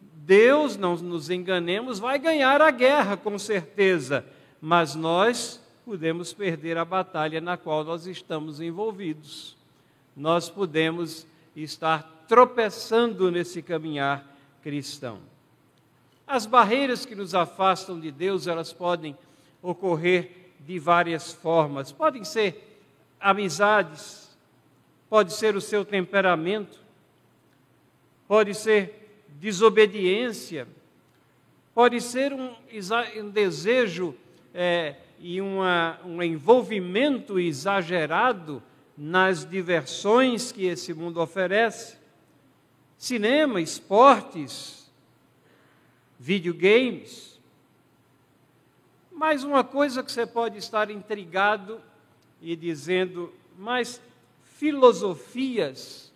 Deus, 0.01 0.79
não 0.79 0.97
nos 0.97 1.29
enganemos, 1.29 1.99
vai 1.99 2.19
ganhar 2.19 2.63
a 2.63 2.71
guerra 2.71 3.19
com 3.19 3.39
certeza, 3.39 4.25
mas 4.61 4.95
nós 4.95 5.66
podemos 5.87 6.33
perder 6.33 6.77
a 6.77 6.85
batalha 6.85 7.41
na 7.41 7.57
qual 7.57 7.85
nós 7.85 8.09
estamos 8.09 8.61
envolvidos. 8.61 9.57
Nós 10.17 10.51
podemos 10.51 11.25
estar 11.55 12.25
tropeçando 12.27 13.31
nesse 13.31 13.63
caminhar 13.63 14.27
cristão. 14.65 15.21
As 16.27 16.45
barreiras 16.45 17.07
que 17.07 17.15
nos 17.15 17.37
afastam 17.37 18.01
de 18.01 18.11
Deus, 18.11 18.49
elas 18.49 18.73
podem 18.73 19.17
ocorrer 19.63 20.51
de 20.59 20.77
várias 20.77 21.33
formas. 21.33 21.93
Podem 21.93 22.25
ser 22.25 22.83
amizades, 23.21 24.37
pode 25.09 25.35
ser 25.35 25.55
o 25.55 25.61
seu 25.61 25.85
temperamento, 25.85 26.81
pode 28.27 28.55
ser 28.55 29.25
desobediência, 29.39 30.67
pode 31.73 32.01
ser 32.01 32.33
um, 32.33 32.57
um 33.21 33.31
desejo 33.31 34.17
é, 34.53 34.97
e 35.19 35.41
uma, 35.41 35.99
um 36.05 36.23
envolvimento 36.23 37.39
exagerado 37.39 38.63
nas 38.97 39.45
diversões 39.45 40.53
que 40.53 40.67
esse 40.67 40.95
mundo 40.95 41.21
oferece 41.21 41.97
cinema, 42.97 43.61
esportes, 43.61 44.91
videogames. 46.19 47.39
Mas 49.13 49.45
uma 49.45 49.63
coisa 49.63 50.03
que 50.03 50.11
você 50.11 50.27
pode 50.27 50.59
estar 50.59 50.91
intrigado 50.91 51.81
e 52.41 52.55
dizendo, 52.55 53.33
mas 53.59 54.01
filosofias, 54.43 56.13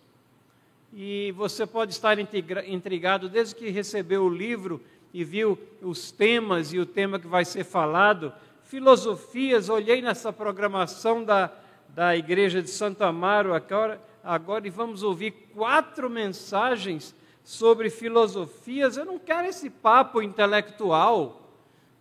e 0.93 1.31
você 1.37 1.65
pode 1.65 1.91
estar 1.91 2.17
intrigado 2.19 3.29
desde 3.29 3.55
que 3.55 3.69
recebeu 3.69 4.23
o 4.23 4.29
livro 4.29 4.81
e 5.13 5.23
viu 5.23 5.57
os 5.81 6.11
temas 6.11 6.73
e 6.73 6.79
o 6.79 6.85
tema 6.85 7.19
que 7.19 7.27
vai 7.27 7.45
ser 7.45 7.63
falado, 7.63 8.33
filosofias, 8.71 9.67
olhei 9.67 10.01
nessa 10.01 10.31
programação 10.31 11.25
da, 11.25 11.51
da 11.89 12.15
Igreja 12.15 12.61
de 12.61 12.69
Santo 12.69 13.03
Amaro 13.03 13.53
agora, 13.53 14.01
agora 14.23 14.65
e 14.65 14.69
vamos 14.69 15.03
ouvir 15.03 15.31
quatro 15.53 16.09
mensagens 16.09 17.13
sobre 17.43 17.89
filosofias. 17.89 18.95
Eu 18.95 19.03
não 19.03 19.19
quero 19.19 19.45
esse 19.45 19.69
papo 19.69 20.21
intelectual, 20.21 21.51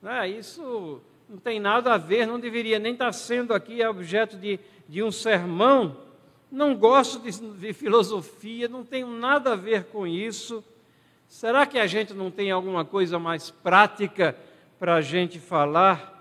né? 0.00 0.28
isso 0.28 1.00
não 1.28 1.38
tem 1.38 1.58
nada 1.58 1.94
a 1.94 1.98
ver, 1.98 2.24
não 2.24 2.38
deveria 2.38 2.78
nem 2.78 2.92
estar 2.92 3.10
sendo 3.10 3.52
aqui 3.52 3.84
objeto 3.84 4.36
de, 4.36 4.60
de 4.88 5.02
um 5.02 5.10
sermão. 5.10 5.96
Não 6.52 6.76
gosto 6.76 7.18
de, 7.18 7.32
de 7.32 7.72
filosofia, 7.72 8.68
não 8.68 8.84
tenho 8.84 9.08
nada 9.08 9.54
a 9.54 9.56
ver 9.56 9.86
com 9.86 10.06
isso. 10.06 10.62
Será 11.26 11.66
que 11.66 11.80
a 11.80 11.86
gente 11.88 12.14
não 12.14 12.30
tem 12.30 12.52
alguma 12.52 12.84
coisa 12.84 13.18
mais 13.18 13.50
prática 13.50 14.36
para 14.78 14.94
a 14.94 15.00
gente 15.00 15.40
falar, 15.40 16.19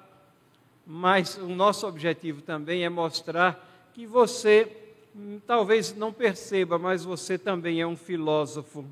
mas 0.92 1.38
o 1.38 1.50
nosso 1.50 1.86
objetivo 1.86 2.42
também 2.42 2.84
é 2.84 2.90
mostrar 2.90 3.92
que 3.94 4.08
você 4.08 4.68
hum, 5.16 5.40
talvez 5.46 5.96
não 5.96 6.12
perceba, 6.12 6.80
mas 6.80 7.06
você 7.06 7.38
também 7.38 7.80
é 7.80 7.86
um 7.86 7.96
filósofo, 7.96 8.84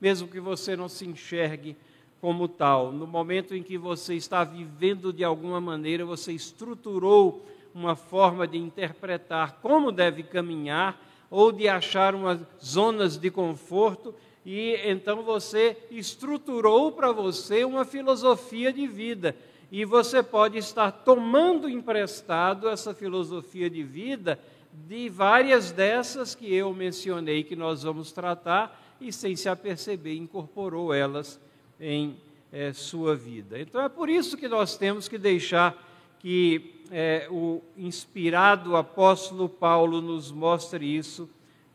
mesmo 0.00 0.26
que 0.26 0.40
você 0.40 0.74
não 0.74 0.88
se 0.88 1.06
enxergue 1.06 1.76
como 2.20 2.48
tal. 2.48 2.90
No 2.90 3.06
momento 3.06 3.54
em 3.54 3.62
que 3.62 3.78
você 3.78 4.16
está 4.16 4.42
vivendo 4.42 5.12
de 5.12 5.22
alguma 5.22 5.60
maneira, 5.60 6.04
você 6.04 6.32
estruturou 6.32 7.46
uma 7.72 7.94
forma 7.94 8.44
de 8.44 8.58
interpretar 8.58 9.60
como 9.62 9.92
deve 9.92 10.24
caminhar 10.24 11.00
ou 11.30 11.52
de 11.52 11.68
achar 11.68 12.12
umas 12.12 12.40
zonas 12.60 13.16
de 13.16 13.30
conforto 13.30 14.12
e 14.44 14.74
então 14.84 15.22
você 15.22 15.76
estruturou 15.92 16.90
para 16.90 17.12
você 17.12 17.64
uma 17.64 17.84
filosofia 17.84 18.72
de 18.72 18.88
vida. 18.88 19.36
E 19.70 19.84
você 19.84 20.22
pode 20.22 20.58
estar 20.58 20.90
tomando 20.90 21.68
emprestado 21.68 22.68
essa 22.68 22.92
filosofia 22.92 23.70
de 23.70 23.82
vida 23.82 24.38
de 24.72 25.08
várias 25.08 25.72
dessas 25.72 26.34
que 26.34 26.52
eu 26.52 26.72
mencionei 26.72 27.42
que 27.42 27.56
nós 27.56 27.82
vamos 27.82 28.12
tratar 28.12 28.96
e, 29.00 29.12
sem 29.12 29.34
se 29.36 29.48
aperceber, 29.48 30.16
incorporou 30.16 30.92
elas 30.92 31.40
em 31.78 32.16
é, 32.52 32.72
sua 32.72 33.14
vida. 33.14 33.60
Então 33.60 33.80
é 33.82 33.88
por 33.88 34.08
isso 34.08 34.36
que 34.36 34.48
nós 34.48 34.76
temos 34.76 35.08
que 35.08 35.18
deixar 35.18 35.76
que 36.18 36.82
é, 36.90 37.28
o 37.30 37.62
inspirado 37.76 38.76
apóstolo 38.76 39.48
Paulo 39.48 40.00
nos 40.00 40.30
mostre 40.30 40.84
isso 40.84 41.28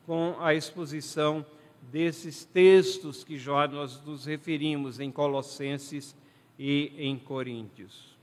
com 0.06 0.36
a 0.40 0.54
exposição 0.54 1.46
desses 1.92 2.44
textos 2.46 3.24
que 3.24 3.38
já 3.38 3.68
nós 3.68 4.02
nos 4.04 4.25
referimos 4.25 5.00
em 5.00 5.12
Colossenses 5.12 6.16
e 6.57 6.91
em 6.97 7.17
Coríntios. 7.17 8.15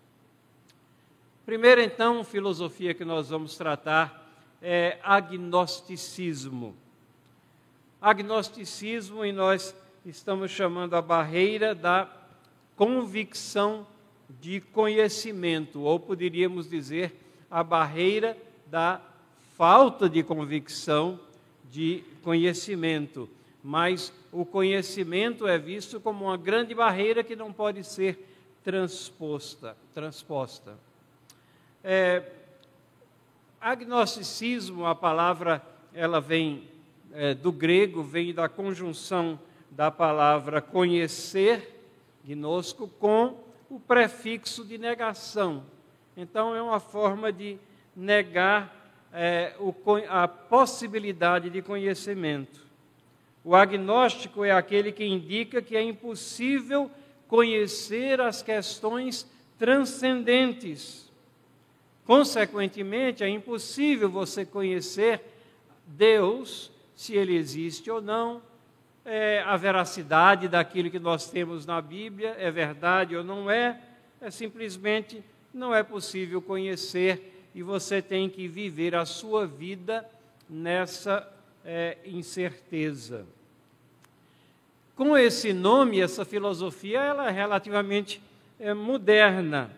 Primeiro, 1.45 1.81
então, 1.81 2.25
filosofia 2.25 2.95
que 2.95 3.05
nós 3.05 3.31
vamos 3.31 3.57
tratar 3.57 4.31
é 4.61 4.99
agnosticismo. 5.03 6.75
Agnosticismo, 8.01 9.25
e 9.25 9.33
nós 9.33 9.75
estamos 10.05 10.51
chamando 10.51 10.95
a 10.95 11.03
barreira 11.03 11.75
da 11.75 12.09
convicção 12.77 13.87
de 14.41 14.61
conhecimento, 14.61 15.83
ou 15.83 16.01
poderíamos 16.01 16.69
dizer 16.69 17.15
a 17.51 17.63
barreira 17.63 18.37
da 18.67 19.01
falta 19.57 20.09
de 20.09 20.23
convicção 20.23 21.21
de 21.71 22.03
conhecimento 22.23 23.29
mas 23.63 24.13
o 24.33 24.47
conhecimento 24.47 25.47
é 25.47 25.59
visto 25.59 26.01
como 26.01 26.25
uma 26.25 26.39
grande 26.39 26.75
barreira 26.75 27.23
que 27.23 27.37
não 27.37 27.53
pode 27.53 27.85
ser 27.85 28.19
transposta. 28.65 29.77
transposta. 29.93 30.79
É, 31.85 32.23
agnosticismo, 33.61 34.87
a 34.87 34.95
palavra, 34.95 35.63
ela 35.93 36.19
vem 36.19 36.67
é, 37.13 37.35
do 37.35 37.53
grego, 37.53 38.03
vem 38.03 38.33
da 38.33 38.49
conjunção 38.49 39.39
da 39.71 39.91
palavra 39.91 40.63
conhecer, 40.63 41.81
gnosco, 42.25 42.89
com 42.89 43.39
o 43.69 43.79
prefixo 43.79 44.65
de 44.65 44.79
negação. 44.79 45.65
Então, 46.17 46.55
é 46.55 46.63
uma 46.63 46.81
forma 46.81 47.31
de 47.31 47.59
negar 47.95 48.75
é, 49.13 49.55
o, 49.59 49.75
a 50.09 50.27
possibilidade 50.27 51.51
de 51.51 51.61
conhecimento. 51.61 52.62
O 53.45 53.55
agnóstico 53.55 54.45
é 54.45 54.53
aquele 54.53 54.93
que 54.93 55.05
indica 55.05 55.61
que 55.61 55.77
é 55.77 55.83
impossível 55.83 56.91
conhecer 57.27 58.21
as 58.21 58.43
questões 58.43 59.27
transcendentes. 59.59 61.11
Consequentemente, 62.05 63.25
é 63.25 63.29
impossível 63.29 64.11
você 64.11 64.45
conhecer 64.45 65.21
Deus, 65.87 66.71
se 66.95 67.15
ele 67.15 67.37
existe 67.37 67.91
ou 67.91 68.01
não, 68.01 68.43
é, 69.05 69.43
a 69.45 69.57
veracidade 69.57 70.47
daquilo 70.47 70.91
que 70.91 70.99
nós 70.99 71.29
temos 71.29 71.67
na 71.67 71.81
Bíblia, 71.81 72.37
é 72.39 72.51
verdade 72.51 73.17
ou 73.17 73.25
não 73.25 73.51
é, 73.51 73.81
é 74.21 74.31
simplesmente 74.31 75.23
não 75.53 75.75
é 75.75 75.83
possível 75.83 76.41
conhecer 76.41 77.51
e 77.55 77.63
você 77.63 78.01
tem 78.01 78.29
que 78.29 78.47
viver 78.49 78.95
a 78.95 79.05
sua 79.05 79.47
vida 79.47 80.09
nessa 80.49 81.29
é, 81.65 81.99
incerteza. 82.05 83.27
Com 84.95 85.17
esse 85.17 85.53
nome, 85.53 86.01
essa 86.01 86.25
filosofia, 86.25 87.01
ela 87.01 87.29
é 87.29 87.31
relativamente 87.31 88.23
é, 88.59 88.75
moderna. 88.75 89.71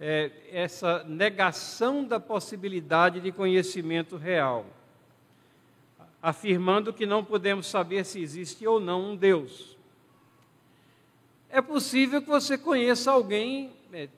É, 0.00 0.30
essa 0.52 1.02
negação 1.04 2.04
da 2.04 2.20
possibilidade 2.20 3.20
de 3.20 3.32
conhecimento 3.32 4.16
real, 4.16 4.64
afirmando 6.22 6.92
que 6.92 7.04
não 7.04 7.24
podemos 7.24 7.66
saber 7.66 8.04
se 8.04 8.20
existe 8.20 8.64
ou 8.64 8.78
não 8.78 9.10
um 9.10 9.16
Deus. 9.16 9.76
É 11.50 11.60
possível 11.60 12.22
que 12.22 12.28
você 12.28 12.56
conheça 12.56 13.10
alguém, 13.10 13.72
é, 13.92 14.08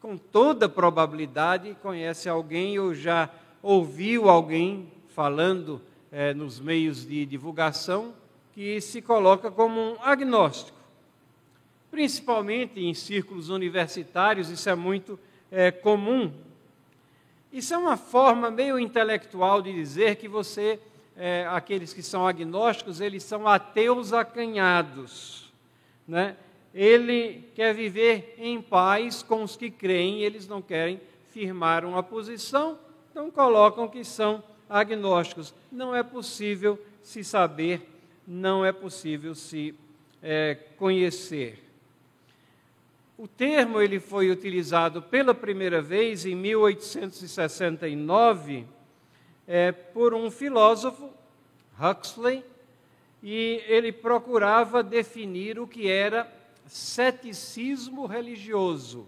com 0.00 0.16
toda 0.16 0.68
probabilidade, 0.68 1.76
conhece 1.82 2.28
alguém 2.28 2.78
ou 2.78 2.94
já 2.94 3.28
ouviu 3.60 4.28
alguém 4.28 4.92
falando 5.08 5.80
é, 6.16 6.32
nos 6.32 6.60
meios 6.60 7.04
de 7.04 7.26
divulgação 7.26 8.14
que 8.52 8.80
se 8.80 9.02
coloca 9.02 9.50
como 9.50 9.80
um 9.80 9.96
agnóstico. 10.00 10.78
Principalmente 11.90 12.78
em 12.78 12.94
círculos 12.94 13.48
universitários, 13.48 14.48
isso 14.48 14.70
é 14.70 14.76
muito 14.76 15.18
é, 15.50 15.72
comum. 15.72 16.32
Isso 17.52 17.74
é 17.74 17.76
uma 17.76 17.96
forma 17.96 18.48
meio 18.48 18.78
intelectual 18.78 19.60
de 19.60 19.72
dizer 19.72 20.14
que 20.14 20.28
você, 20.28 20.78
é, 21.16 21.48
aqueles 21.50 21.92
que 21.92 22.02
são 22.02 22.28
agnósticos, 22.28 23.00
eles 23.00 23.24
são 23.24 23.48
ateus 23.48 24.12
acanhados. 24.12 25.52
Né? 26.06 26.36
Ele 26.72 27.42
quer 27.56 27.74
viver 27.74 28.36
em 28.38 28.62
paz 28.62 29.20
com 29.20 29.42
os 29.42 29.56
que 29.56 29.68
creem, 29.68 30.20
eles 30.20 30.46
não 30.46 30.62
querem 30.62 31.00
firmar 31.32 31.84
uma 31.84 32.04
posição, 32.04 32.78
então 33.10 33.32
colocam 33.32 33.88
que 33.88 34.04
são 34.04 34.44
agnósticos. 34.68 35.54
Não 35.70 35.94
é 35.94 36.02
possível 36.02 36.76
se 37.02 37.22
saber, 37.22 37.88
não 38.26 38.64
é 38.64 38.72
possível 38.72 39.32
se 39.34 39.74
é, 40.22 40.54
conhecer. 40.76 41.62
O 43.16 43.28
termo 43.28 43.80
ele 43.80 44.00
foi 44.00 44.28
utilizado 44.30 45.00
pela 45.00 45.32
primeira 45.32 45.80
vez 45.80 46.26
em 46.26 46.34
1869 46.34 48.66
é, 49.46 49.70
por 49.70 50.14
um 50.14 50.30
filósofo, 50.30 51.10
Huxley, 51.78 52.42
e 53.22 53.62
ele 53.66 53.92
procurava 53.92 54.82
definir 54.82 55.58
o 55.58 55.66
que 55.66 55.88
era 55.88 56.30
ceticismo 56.66 58.06
religioso, 58.06 59.06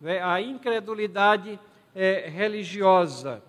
né, 0.00 0.22
a 0.22 0.40
incredulidade 0.40 1.58
é, 1.94 2.28
religiosa. 2.28 3.42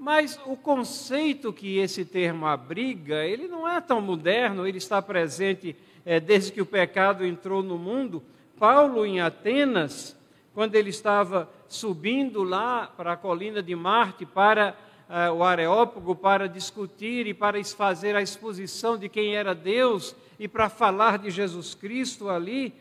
Mas 0.00 0.40
o 0.46 0.56
conceito 0.56 1.52
que 1.52 1.76
esse 1.76 2.06
termo 2.06 2.46
abriga, 2.46 3.22
ele 3.22 3.46
não 3.46 3.68
é 3.68 3.78
tão 3.82 4.00
moderno, 4.00 4.66
ele 4.66 4.78
está 4.78 5.02
presente 5.02 5.76
é, 6.06 6.18
desde 6.18 6.52
que 6.52 6.62
o 6.62 6.64
pecado 6.64 7.22
entrou 7.22 7.62
no 7.62 7.76
mundo. 7.76 8.22
Paulo, 8.58 9.04
em 9.04 9.20
Atenas, 9.20 10.16
quando 10.54 10.74
ele 10.74 10.88
estava 10.88 11.50
subindo 11.68 12.42
lá 12.42 12.86
para 12.86 13.12
a 13.12 13.16
colina 13.16 13.62
de 13.62 13.76
Marte, 13.76 14.24
para 14.24 14.74
uh, 15.06 15.34
o 15.34 15.44
Areópago, 15.44 16.16
para 16.16 16.48
discutir 16.48 17.26
e 17.26 17.34
para 17.34 17.62
fazer 17.62 18.16
a 18.16 18.22
exposição 18.22 18.96
de 18.96 19.06
quem 19.06 19.36
era 19.36 19.54
Deus 19.54 20.16
e 20.38 20.48
para 20.48 20.70
falar 20.70 21.18
de 21.18 21.30
Jesus 21.30 21.74
Cristo 21.74 22.30
ali, 22.30 22.72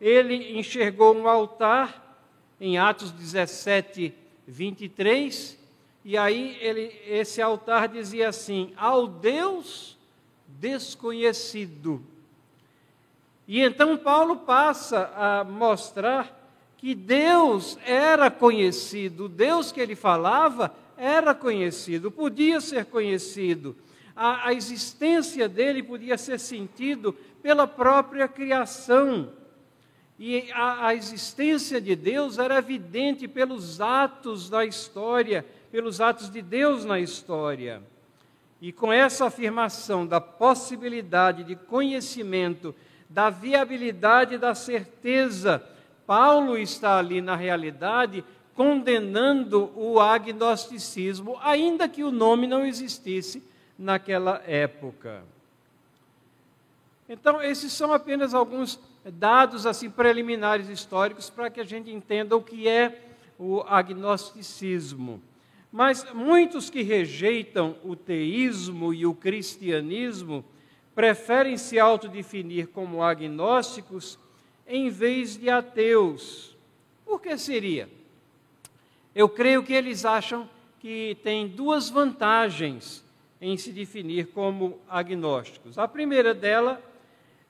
ele 0.00 0.56
enxergou 0.56 1.12
um 1.12 1.26
altar, 1.26 2.04
em 2.60 2.78
Atos 2.78 3.10
17, 3.10 4.14
23, 4.46 5.58
e 6.04 6.16
aí 6.16 6.56
ele, 6.60 6.92
esse 7.06 7.42
altar 7.42 7.88
dizia 7.88 8.28
assim: 8.28 8.72
ao 8.76 9.06
Deus 9.06 9.96
desconhecido. 10.46 12.02
E 13.46 13.60
então 13.60 13.96
Paulo 13.96 14.36
passa 14.36 15.10
a 15.14 15.44
mostrar 15.44 16.36
que 16.76 16.94
Deus 16.94 17.78
era 17.84 18.30
conhecido, 18.30 19.24
o 19.24 19.28
Deus 19.28 19.72
que 19.72 19.80
ele 19.80 19.96
falava 19.96 20.74
era 20.96 21.34
conhecido, 21.34 22.10
podia 22.10 22.60
ser 22.60 22.84
conhecido. 22.86 23.76
A, 24.14 24.48
a 24.48 24.52
existência 24.52 25.48
dele 25.48 25.82
podia 25.82 26.18
ser 26.18 26.38
sentido 26.38 27.12
pela 27.42 27.66
própria 27.66 28.26
criação. 28.26 29.32
E 30.18 30.50
a, 30.52 30.88
a 30.88 30.94
existência 30.94 31.80
de 31.80 31.94
Deus 31.94 32.38
era 32.38 32.58
evidente 32.58 33.28
pelos 33.28 33.80
atos 33.80 34.50
da 34.50 34.64
história 34.64 35.46
pelos 35.70 36.00
atos 36.00 36.30
de 36.30 36.42
Deus 36.42 36.84
na 36.84 36.98
história. 36.98 37.82
E 38.60 38.72
com 38.72 38.92
essa 38.92 39.26
afirmação 39.26 40.06
da 40.06 40.20
possibilidade 40.20 41.44
de 41.44 41.54
conhecimento, 41.54 42.74
da 43.08 43.30
viabilidade 43.30 44.36
da 44.36 44.54
certeza, 44.54 45.62
Paulo 46.06 46.58
está 46.58 46.98
ali, 46.98 47.20
na 47.20 47.36
realidade, 47.36 48.24
condenando 48.54 49.70
o 49.76 50.00
agnosticismo, 50.00 51.38
ainda 51.40 51.88
que 51.88 52.02
o 52.02 52.10
nome 52.10 52.46
não 52.46 52.66
existisse 52.66 53.42
naquela 53.78 54.42
época. 54.46 55.22
Então, 57.08 57.40
esses 57.40 57.72
são 57.72 57.92
apenas 57.92 58.34
alguns 58.34 58.80
dados 59.04 59.64
assim 59.64 59.88
preliminares 59.88 60.68
históricos 60.68 61.30
para 61.30 61.48
que 61.48 61.60
a 61.60 61.64
gente 61.64 61.90
entenda 61.90 62.36
o 62.36 62.42
que 62.42 62.68
é 62.68 63.00
o 63.38 63.60
agnosticismo. 63.60 65.22
Mas 65.70 66.04
muitos 66.14 66.70
que 66.70 66.82
rejeitam 66.82 67.76
o 67.84 67.94
teísmo 67.94 68.94
e 68.94 69.04
o 69.04 69.14
cristianismo 69.14 70.44
preferem 70.94 71.56
se 71.56 71.78
autodefinir 71.78 72.68
como 72.68 73.02
agnósticos 73.02 74.18
em 74.66 74.88
vez 74.88 75.36
de 75.36 75.48
ateus. 75.48 76.56
Por 77.04 77.20
que 77.20 77.36
seria? 77.38 77.88
Eu 79.14 79.28
creio 79.28 79.62
que 79.62 79.72
eles 79.72 80.04
acham 80.04 80.48
que 80.80 81.16
tem 81.22 81.48
duas 81.48 81.88
vantagens 81.88 83.04
em 83.40 83.56
se 83.56 83.72
definir 83.72 84.28
como 84.28 84.78
agnósticos. 84.88 85.78
A 85.78 85.86
primeira 85.86 86.34
dela 86.34 86.82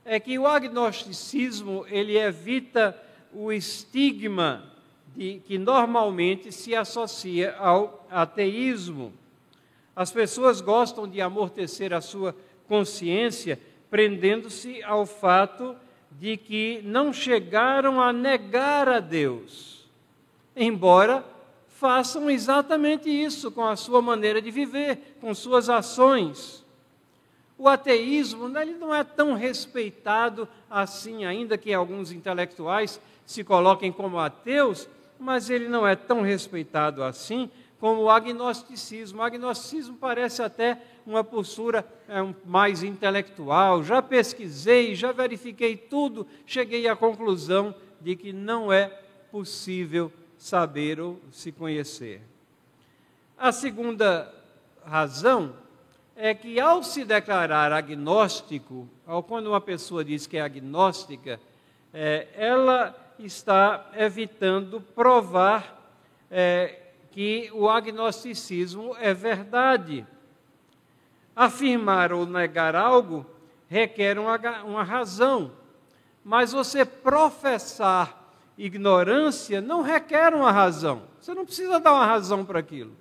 é 0.05 0.19
que 0.19 0.39
o 0.39 0.47
agnosticismo 0.47 1.85
ele 1.89 2.17
evita 2.17 3.01
o 3.33 3.53
estigma 3.53 4.73
de, 5.19 5.43
que 5.45 5.59
normalmente 5.59 6.53
se 6.53 6.77
associa 6.77 7.57
ao 7.59 8.07
ateísmo. 8.09 9.13
As 9.97 10.13
pessoas 10.13 10.61
gostam 10.61 11.09
de 11.09 11.21
amortecer 11.21 11.93
a 11.93 12.01
sua 12.01 12.37
consciência 12.69 13.59
prendendo-se 13.91 14.81
ao 14.85 15.05
fato 15.05 15.75
de 16.13 16.37
que 16.37 16.81
não 16.85 17.13
chegaram 17.13 18.01
a 18.01 18.13
negar 18.13 18.89
a 18.89 19.01
Deus, 19.01 19.89
embora 20.55 21.25
façam 21.67 22.31
exatamente 22.31 23.11
isso 23.11 23.51
com 23.51 23.65
a 23.65 23.75
sua 23.75 24.01
maneira 24.01 24.41
de 24.41 24.53
viver, 24.53 25.17
com 25.21 25.35
suas 25.35 25.69
ações. 25.69 26.65
O 27.57 27.69
ateísmo 27.69 28.57
ele 28.57 28.75
não 28.75 28.95
é 28.95 29.03
tão 29.03 29.35
respeitado 29.35 30.49
assim, 30.71 31.25
ainda 31.25 31.59
que 31.59 31.75
alguns 31.75 32.13
intelectuais 32.13 33.01
se 33.27 33.43
coloquem 33.43 33.91
como 33.91 34.19
ateus, 34.19 34.89
mas 35.19 35.51
ele 35.51 35.69
não 35.69 35.87
é 35.87 35.97
tão 35.97 36.23
respeitado 36.23 37.03
assim 37.03 37.51
como 37.81 38.03
o 38.03 38.11
agnosticismo. 38.11 39.21
O 39.21 39.23
agnosticismo 39.23 39.97
parece 39.97 40.43
até 40.43 40.81
uma 41.07 41.23
postura 41.23 41.87
é, 42.09 42.17
mais 42.45 42.83
intelectual. 42.83 43.83
Já 43.83 44.03
pesquisei, 44.03 44.95
já 44.95 45.13
verifiquei 45.13 45.77
tudo, 45.77 46.27
cheguei 46.47 46.89
à 46.89 46.97
conclusão 46.97 47.75
de 48.01 48.17
que 48.17 48.33
não 48.33 48.73
é 48.73 48.89
possível 49.31 50.13
saber 50.37 51.01
ou 51.01 51.21
se 51.33 51.53
conhecer. 51.53 52.21
A 53.37 53.53
segunda 53.53 54.33
razão 54.85 55.55
é 56.17 56.35
que 56.35 56.59
ao 56.59 56.83
se 56.83 57.05
declarar 57.05 57.73
agnóstico, 57.73 58.89
ou 59.07 59.23
quando 59.23 59.49
uma 59.49 59.61
pessoa 59.61 60.05
diz 60.05 60.27
que 60.27 60.37
é 60.37 60.41
agnóstica, 60.41 61.41
é, 61.95 62.27
ela 62.35 62.95
está 63.19 63.91
evitando 63.95 64.81
provar 64.81 65.93
é, 66.31 66.81
que 67.11 67.51
o 67.53 67.69
agnosticismo 67.69 68.97
é 68.99 69.13
verdade. 69.13 70.07
Afirmar 71.35 72.13
ou 72.13 72.27
negar 72.27 72.75
algo 72.75 73.27
requer 73.69 74.19
uma, 74.19 74.37
uma 74.65 74.83
razão, 74.83 75.53
mas 76.25 76.53
você 76.53 76.85
professar 76.85 78.33
ignorância 78.57 79.61
não 79.61 79.83
requer 79.83 80.35
uma 80.35 80.51
razão. 80.51 81.03
Você 81.21 81.35
não 81.35 81.45
precisa 81.45 81.79
dar 81.79 81.93
uma 81.93 82.07
razão 82.07 82.45
para 82.45 82.59
aquilo. 82.59 82.93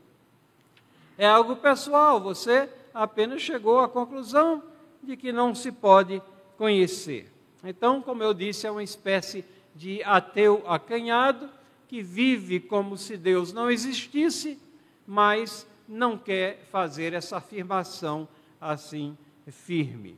É 1.17 1.25
algo 1.25 1.55
pessoal, 1.55 2.19
você 2.19 2.69
apenas 2.93 3.41
chegou 3.41 3.79
à 3.79 3.87
conclusão 3.87 4.61
de 5.01 5.15
que 5.15 5.31
não 5.31 5.55
se 5.55 5.71
pode 5.71 6.21
conhecer. 6.57 7.31
Então, 7.63 8.01
como 8.01 8.21
eu 8.21 8.33
disse, 8.33 8.67
é 8.67 8.71
uma 8.71 8.83
espécie 8.83 9.41
de 9.41 9.56
ateu 10.03 10.63
acanhado 10.67 11.49
que 11.87 12.01
vive 12.01 12.59
como 12.59 12.97
se 12.97 13.15
Deus 13.15 13.53
não 13.53 13.71
existisse, 13.71 14.59
mas 15.05 15.67
não 15.87 16.17
quer 16.17 16.65
fazer 16.71 17.13
essa 17.13 17.37
afirmação 17.37 18.27
assim 18.59 19.17
firme. 19.47 20.17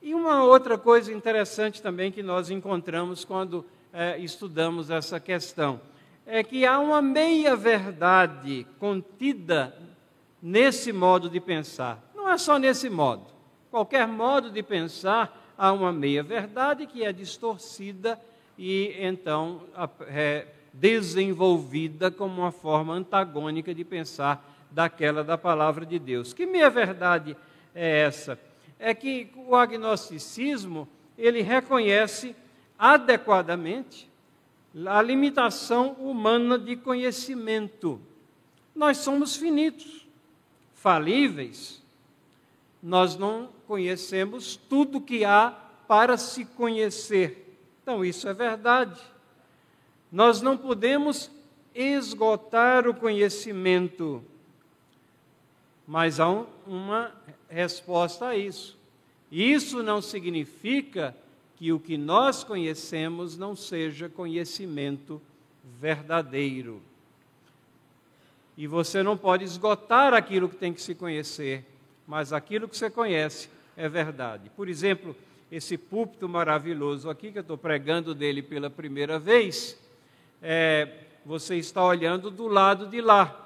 E 0.00 0.14
uma 0.14 0.44
outra 0.44 0.78
coisa 0.78 1.12
interessante 1.12 1.82
também 1.82 2.10
que 2.10 2.22
nós 2.22 2.50
encontramos 2.50 3.24
quando 3.24 3.64
é, 3.92 4.18
estudamos 4.18 4.90
essa 4.90 5.20
questão 5.20 5.80
é 6.26 6.42
que 6.42 6.64
há 6.64 6.78
uma 6.78 7.02
meia-verdade 7.02 8.66
contida 8.78 9.76
nesse 10.42 10.92
modo 10.92 11.28
de 11.28 11.40
pensar. 11.40 12.02
Não 12.14 12.28
é 12.28 12.38
só 12.38 12.58
nesse 12.58 12.88
modo. 12.88 13.26
Qualquer 13.70 14.06
modo 14.06 14.50
de 14.50 14.62
pensar, 14.62 15.54
há 15.56 15.72
uma 15.72 15.92
meia-verdade 15.92 16.86
que 16.86 17.04
é 17.04 17.12
distorcida 17.12 18.18
e 18.58 18.94
então 18.98 19.62
é 20.08 20.46
desenvolvida 20.72 22.10
como 22.10 22.42
uma 22.42 22.52
forma 22.52 22.94
antagônica 22.94 23.74
de 23.74 23.84
pensar 23.84 24.50
daquela 24.70 25.22
da 25.22 25.38
palavra 25.38 25.86
de 25.86 25.98
Deus. 25.98 26.32
Que 26.32 26.46
meia-verdade 26.46 27.36
é 27.74 28.00
essa? 28.00 28.38
É 28.78 28.92
que 28.92 29.30
o 29.36 29.54
agnosticismo, 29.54 30.88
ele 31.16 31.42
reconhece 31.42 32.34
adequadamente 32.78 34.10
a 34.86 35.00
limitação 35.00 35.92
humana 35.92 36.58
de 36.58 36.74
conhecimento. 36.76 38.00
Nós 38.74 38.98
somos 38.98 39.36
finitos 39.36 40.04
falíveis, 40.74 41.80
nós 42.82 43.16
não 43.16 43.48
conhecemos 43.66 44.56
tudo 44.56 45.00
que 45.00 45.24
há 45.24 45.54
para 45.86 46.16
se 46.16 46.44
conhecer. 46.44 47.43
Então, 47.84 48.02
isso 48.02 48.26
é 48.26 48.32
verdade. 48.32 48.98
Nós 50.10 50.40
não 50.40 50.56
podemos 50.56 51.30
esgotar 51.74 52.88
o 52.88 52.94
conhecimento, 52.94 54.24
mas 55.86 56.18
há 56.18 56.30
um, 56.30 56.46
uma 56.66 57.12
resposta 57.46 58.28
a 58.28 58.36
isso. 58.38 58.78
Isso 59.30 59.82
não 59.82 60.00
significa 60.00 61.14
que 61.56 61.74
o 61.74 61.78
que 61.78 61.98
nós 61.98 62.42
conhecemos 62.42 63.36
não 63.36 63.54
seja 63.54 64.08
conhecimento 64.08 65.20
verdadeiro. 65.78 66.80
E 68.56 68.66
você 68.66 69.02
não 69.02 69.14
pode 69.14 69.44
esgotar 69.44 70.14
aquilo 70.14 70.48
que 70.48 70.56
tem 70.56 70.72
que 70.72 70.80
se 70.80 70.94
conhecer, 70.94 71.66
mas 72.06 72.32
aquilo 72.32 72.66
que 72.66 72.78
você 72.78 72.88
conhece 72.88 73.50
é 73.76 73.90
verdade. 73.90 74.50
Por 74.56 74.70
exemplo, 74.70 75.14
esse 75.56 75.78
púlpito 75.78 76.28
maravilhoso 76.28 77.08
aqui, 77.08 77.30
que 77.30 77.38
eu 77.38 77.42
estou 77.42 77.56
pregando 77.56 78.12
dele 78.12 78.42
pela 78.42 78.68
primeira 78.68 79.20
vez, 79.20 79.80
é, 80.42 80.88
você 81.24 81.54
está 81.54 81.84
olhando 81.84 82.28
do 82.28 82.48
lado 82.48 82.88
de 82.88 83.00
lá. 83.00 83.40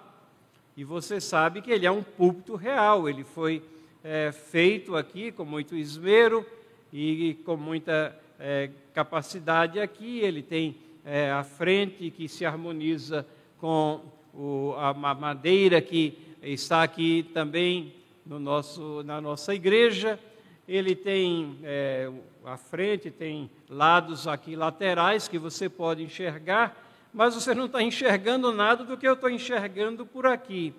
E 0.74 0.84
você 0.84 1.20
sabe 1.20 1.60
que 1.60 1.70
ele 1.70 1.84
é 1.84 1.90
um 1.90 2.02
púlpito 2.02 2.56
real, 2.56 3.10
ele 3.10 3.24
foi 3.24 3.62
é, 4.02 4.32
feito 4.32 4.96
aqui 4.96 5.30
com 5.30 5.44
muito 5.44 5.76
esmero 5.76 6.46
e 6.90 7.36
com 7.44 7.58
muita 7.58 8.18
é, 8.40 8.70
capacidade 8.94 9.78
aqui. 9.78 10.20
Ele 10.20 10.42
tem 10.42 10.76
é, 11.04 11.30
a 11.30 11.44
frente 11.44 12.10
que 12.10 12.26
se 12.26 12.46
harmoniza 12.46 13.26
com 13.58 14.00
o, 14.32 14.72
a 14.78 14.94
madeira 14.94 15.82
que 15.82 16.16
está 16.42 16.82
aqui 16.82 17.28
também 17.34 17.92
no 18.24 18.38
nosso, 18.38 19.02
na 19.02 19.20
nossa 19.20 19.54
igreja. 19.54 20.18
Ele 20.68 20.94
tem 20.94 21.58
é, 21.64 22.10
a 22.44 22.58
frente, 22.58 23.10
tem 23.10 23.50
lados 23.70 24.28
aqui 24.28 24.54
laterais 24.54 25.26
que 25.26 25.38
você 25.38 25.66
pode 25.66 26.02
enxergar, 26.02 26.76
mas 27.12 27.34
você 27.34 27.54
não 27.54 27.64
está 27.64 27.82
enxergando 27.82 28.52
nada 28.52 28.84
do 28.84 28.96
que 28.96 29.08
eu 29.08 29.14
estou 29.14 29.30
enxergando 29.30 30.04
por 30.04 30.26
aqui. 30.26 30.74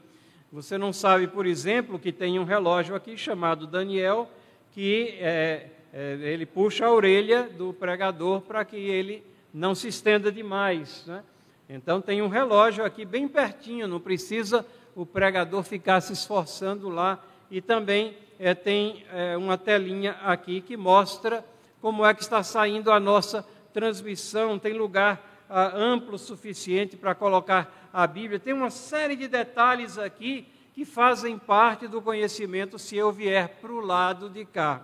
Você 0.51 0.77
não 0.77 0.93
sabe, 0.93 1.27
por 1.27 1.47
exemplo, 1.47 1.97
que 1.97 2.11
tem 2.11 2.39
um 2.39 2.43
relógio 2.43 2.95
aqui 2.95 3.17
chamado 3.17 3.65
Daniel, 3.65 4.29
que 4.71 5.15
é, 5.19 5.69
é, 5.91 6.17
ele 6.21 6.45
puxa 6.45 6.85
a 6.85 6.93
orelha 6.93 7.49
do 7.49 7.73
pregador 7.73 8.41
para 8.41 8.63
que 8.63 8.77
ele 8.77 9.23
não 9.51 9.73
se 9.73 9.87
estenda 9.87 10.31
demais. 10.31 11.03
Né? 11.07 11.23
Então 11.67 11.99
tem 11.99 12.21
um 12.21 12.27
relógio 12.27 12.85
aqui 12.85 13.05
bem 13.05 13.27
pertinho, 13.27 13.87
não 13.87 13.99
precisa 13.99 14.63
o 14.95 15.05
pregador 15.05 15.63
ficar 15.63 16.01
se 16.01 16.13
esforçando 16.13 16.89
lá. 16.89 17.23
E 17.49 17.59
também 17.59 18.15
é, 18.39 18.53
tem 18.55 19.05
é, 19.11 19.35
uma 19.35 19.57
telinha 19.57 20.13
aqui 20.23 20.61
que 20.61 20.77
mostra 20.77 21.45
como 21.81 22.05
é 22.05 22.13
que 22.13 22.21
está 22.21 22.41
saindo 22.41 22.89
a 22.89 22.99
nossa 22.99 23.45
transmissão. 23.73 24.57
Tem 24.57 24.73
lugar 24.73 25.45
ah, 25.49 25.75
amplo 25.75 26.17
suficiente 26.17 26.95
para 26.95 27.13
colocar 27.13 27.89
a 27.91 28.07
Bíblia. 28.07 28.39
Tem 28.39 28.53
uma 28.53 28.69
série 28.69 29.17
de 29.17 29.27
detalhes 29.27 29.97
aqui 29.97 30.47
que 30.73 30.85
fazem 30.85 31.37
parte 31.37 31.85
do 31.85 32.01
conhecimento 32.01 32.79
se 32.79 32.95
eu 32.95 33.11
vier 33.11 33.49
para 33.61 33.73
o 33.73 33.81
lado 33.81 34.29
de 34.29 34.45
cá. 34.45 34.83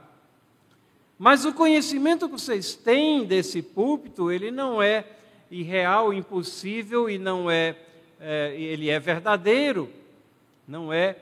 Mas 1.17 1.45
o 1.45 1.53
conhecimento 1.53 2.27
que 2.27 2.33
vocês 2.33 2.75
têm 2.75 3.23
desse 3.23 3.61
púlpito, 3.61 4.29
ele 4.29 4.51
não 4.51 4.81
é 4.81 5.05
irreal, 5.49 6.13
impossível 6.13 7.09
e 7.09 7.17
não 7.17 7.49
é, 7.49 7.77
é 8.19 8.53
ele 8.53 8.89
é 8.89 8.99
verdadeiro, 8.99 9.89
não 10.67 10.91
é 10.91 11.15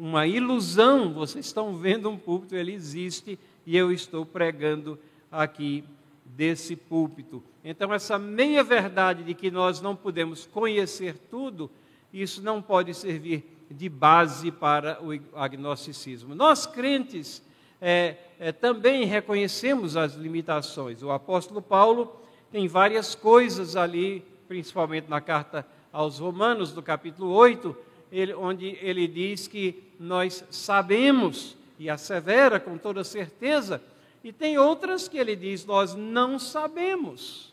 uma 0.00 0.26
ilusão. 0.26 1.12
Vocês 1.12 1.44
estão 1.44 1.76
vendo 1.76 2.08
um 2.08 2.16
púlpito, 2.16 2.56
ele 2.56 2.72
existe 2.72 3.38
e 3.66 3.76
eu 3.76 3.92
estou 3.92 4.24
pregando 4.24 4.98
aqui 5.30 5.84
desse 6.24 6.74
púlpito. 6.74 7.42
Então, 7.62 7.92
essa 7.92 8.18
meia 8.18 8.64
verdade 8.64 9.22
de 9.22 9.34
que 9.34 9.50
nós 9.50 9.82
não 9.82 9.94
podemos 9.94 10.46
conhecer 10.46 11.14
tudo, 11.30 11.70
isso 12.10 12.42
não 12.42 12.62
pode 12.62 12.94
servir 12.94 13.44
de 13.70 13.90
base 13.90 14.50
para 14.50 14.98
o 15.02 15.12
agnosticismo. 15.34 16.34
Nós 16.34 16.64
crentes 16.66 17.42
é, 17.78 18.16
é, 18.38 18.52
também 18.52 19.04
reconhecemos 19.04 19.98
as 19.98 20.14
limitações. 20.14 21.02
O 21.02 21.10
apóstolo 21.10 21.60
Paulo 21.60 22.16
tem 22.50 22.66
várias 22.66 23.14
coisas 23.14 23.76
ali, 23.76 24.24
principalmente 24.48 25.10
na 25.10 25.20
carta 25.20 25.66
aos 25.92 26.18
Romanos, 26.18 26.72
do 26.72 26.82
capítulo 26.82 27.32
8, 27.32 27.76
ele, 28.10 28.34
onde 28.34 28.78
ele 28.80 29.06
diz 29.06 29.46
que 29.46 29.89
nós 30.00 30.42
sabemos 30.50 31.54
e 31.78 31.90
assevera 31.90 32.58
com 32.58 32.78
toda 32.78 33.04
certeza, 33.04 33.82
e 34.24 34.32
tem 34.32 34.56
outras 34.56 35.06
que 35.06 35.18
ele 35.18 35.36
diz 35.36 35.66
nós 35.66 35.94
não 35.94 36.38
sabemos. 36.38 37.52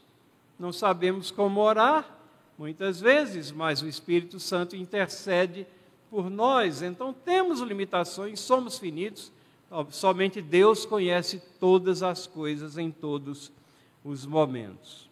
Não 0.58 0.72
sabemos 0.72 1.30
como 1.30 1.60
orar, 1.60 2.10
muitas 2.58 3.00
vezes, 3.02 3.52
mas 3.52 3.82
o 3.82 3.88
Espírito 3.88 4.40
Santo 4.40 4.76
intercede 4.76 5.68
por 6.10 6.30
nós. 6.30 6.82
Então 6.82 7.14
temos 7.14 7.60
limitações, 7.60 8.40
somos 8.40 8.80
finitos, 8.80 9.32
somente 9.92 10.42
Deus 10.42 10.86
conhece 10.86 11.42
todas 11.60 12.02
as 12.02 12.26
coisas 12.26 12.78
em 12.78 12.90
todos 12.90 13.52
os 14.04 14.26
momentos. 14.26 15.08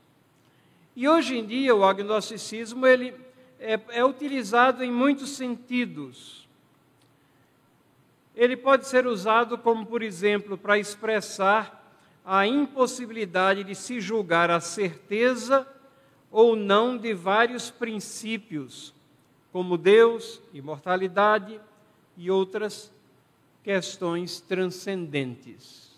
E 0.95 1.08
hoje 1.08 1.38
em 1.38 1.45
dia 1.45 1.76
o 1.76 1.84
agnosticismo 1.84 2.88
ele 2.88 3.13
é, 3.60 3.80
é 3.89 4.06
utilizado 4.06 4.84
em 4.84 4.91
muitos 4.91 5.32
sentidos. 5.32 6.44
Ele 8.36 8.58
pode 8.58 8.88
ser 8.88 9.08
usado 9.08 9.58
como, 9.58 9.86
por 9.86 10.04
exemplo, 10.04 10.58
para 10.58 10.78
expressar 10.78 11.84
a 12.26 12.45
impossibilidade 12.45 13.63
de 13.63 13.74
se 13.76 14.02
julgar 14.02 14.52
a 14.52 14.60
certeza 14.60 15.67
ou 16.32 16.56
não 16.56 16.98
de 16.98 17.13
vários 17.13 17.71
princípios, 17.71 18.93
como 19.54 19.78
Deus, 19.78 20.41
imortalidade 20.54 21.62
e 22.17 22.30
outras 22.30 22.91
questões 23.63 24.41
transcendentes. 24.41 25.95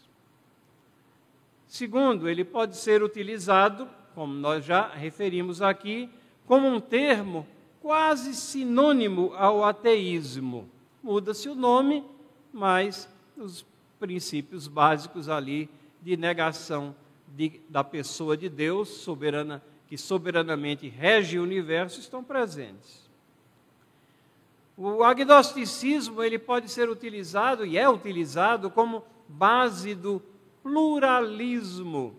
Segundo, 1.67 2.29
ele 2.29 2.45
pode 2.45 2.77
ser 2.77 3.01
utilizado, 3.01 3.89
como 4.13 4.33
nós 4.33 4.63
já 4.63 4.87
referimos 4.89 5.61
aqui, 5.61 6.09
como 6.45 6.67
um 6.67 6.79
termo 6.79 7.47
quase 7.81 8.35
sinônimo 8.35 9.33
ao 9.35 9.63
ateísmo. 9.63 10.69
Muda-se 11.01 11.49
o 11.49 11.55
nome, 11.55 12.03
mas 12.53 13.09
os 13.37 13.65
princípios 13.99 14.67
básicos 14.67 15.29
ali 15.29 15.69
de 16.01 16.15
negação 16.15 16.95
de, 17.27 17.59
da 17.69 17.83
pessoa 17.83 18.37
de 18.37 18.49
Deus, 18.49 18.89
soberana, 18.89 19.61
que 19.87 19.97
soberanamente 19.97 20.87
rege 20.87 21.39
o 21.39 21.43
universo, 21.43 21.99
estão 21.99 22.23
presentes. 22.23 23.07
O 24.77 25.03
agnosticismo 25.03 26.21
ele 26.21 26.37
pode 26.37 26.69
ser 26.69 26.89
utilizado 26.89 27.65
e 27.65 27.77
é 27.77 27.89
utilizado 27.89 28.69
como 28.69 29.03
base 29.27 29.95
do 29.95 30.21
pluralismo. 30.61 32.15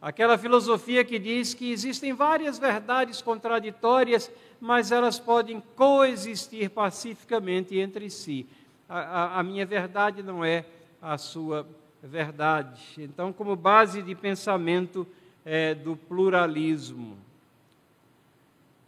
Aquela 0.00 0.38
filosofia 0.38 1.04
que 1.04 1.18
diz 1.18 1.54
que 1.54 1.72
existem 1.72 2.12
várias 2.12 2.58
verdades 2.58 3.20
contraditórias, 3.20 4.30
mas 4.60 4.92
elas 4.92 5.18
podem 5.18 5.60
coexistir 5.74 6.70
pacificamente 6.70 7.76
entre 7.76 8.08
si. 8.08 8.46
A, 8.88 9.40
a, 9.40 9.42
minha 9.42 9.66
verdade 9.66 10.22
não 10.22 10.44
é 10.44 10.64
a 11.00 11.18
sua 11.18 11.66
verdade. 12.02 12.80
Então, 12.98 13.32
como 13.32 13.54
base 13.54 14.02
de 14.02 14.14
pensamento 14.14 15.06
é, 15.44 15.74
do 15.74 15.96
pluralismo. 15.96 17.18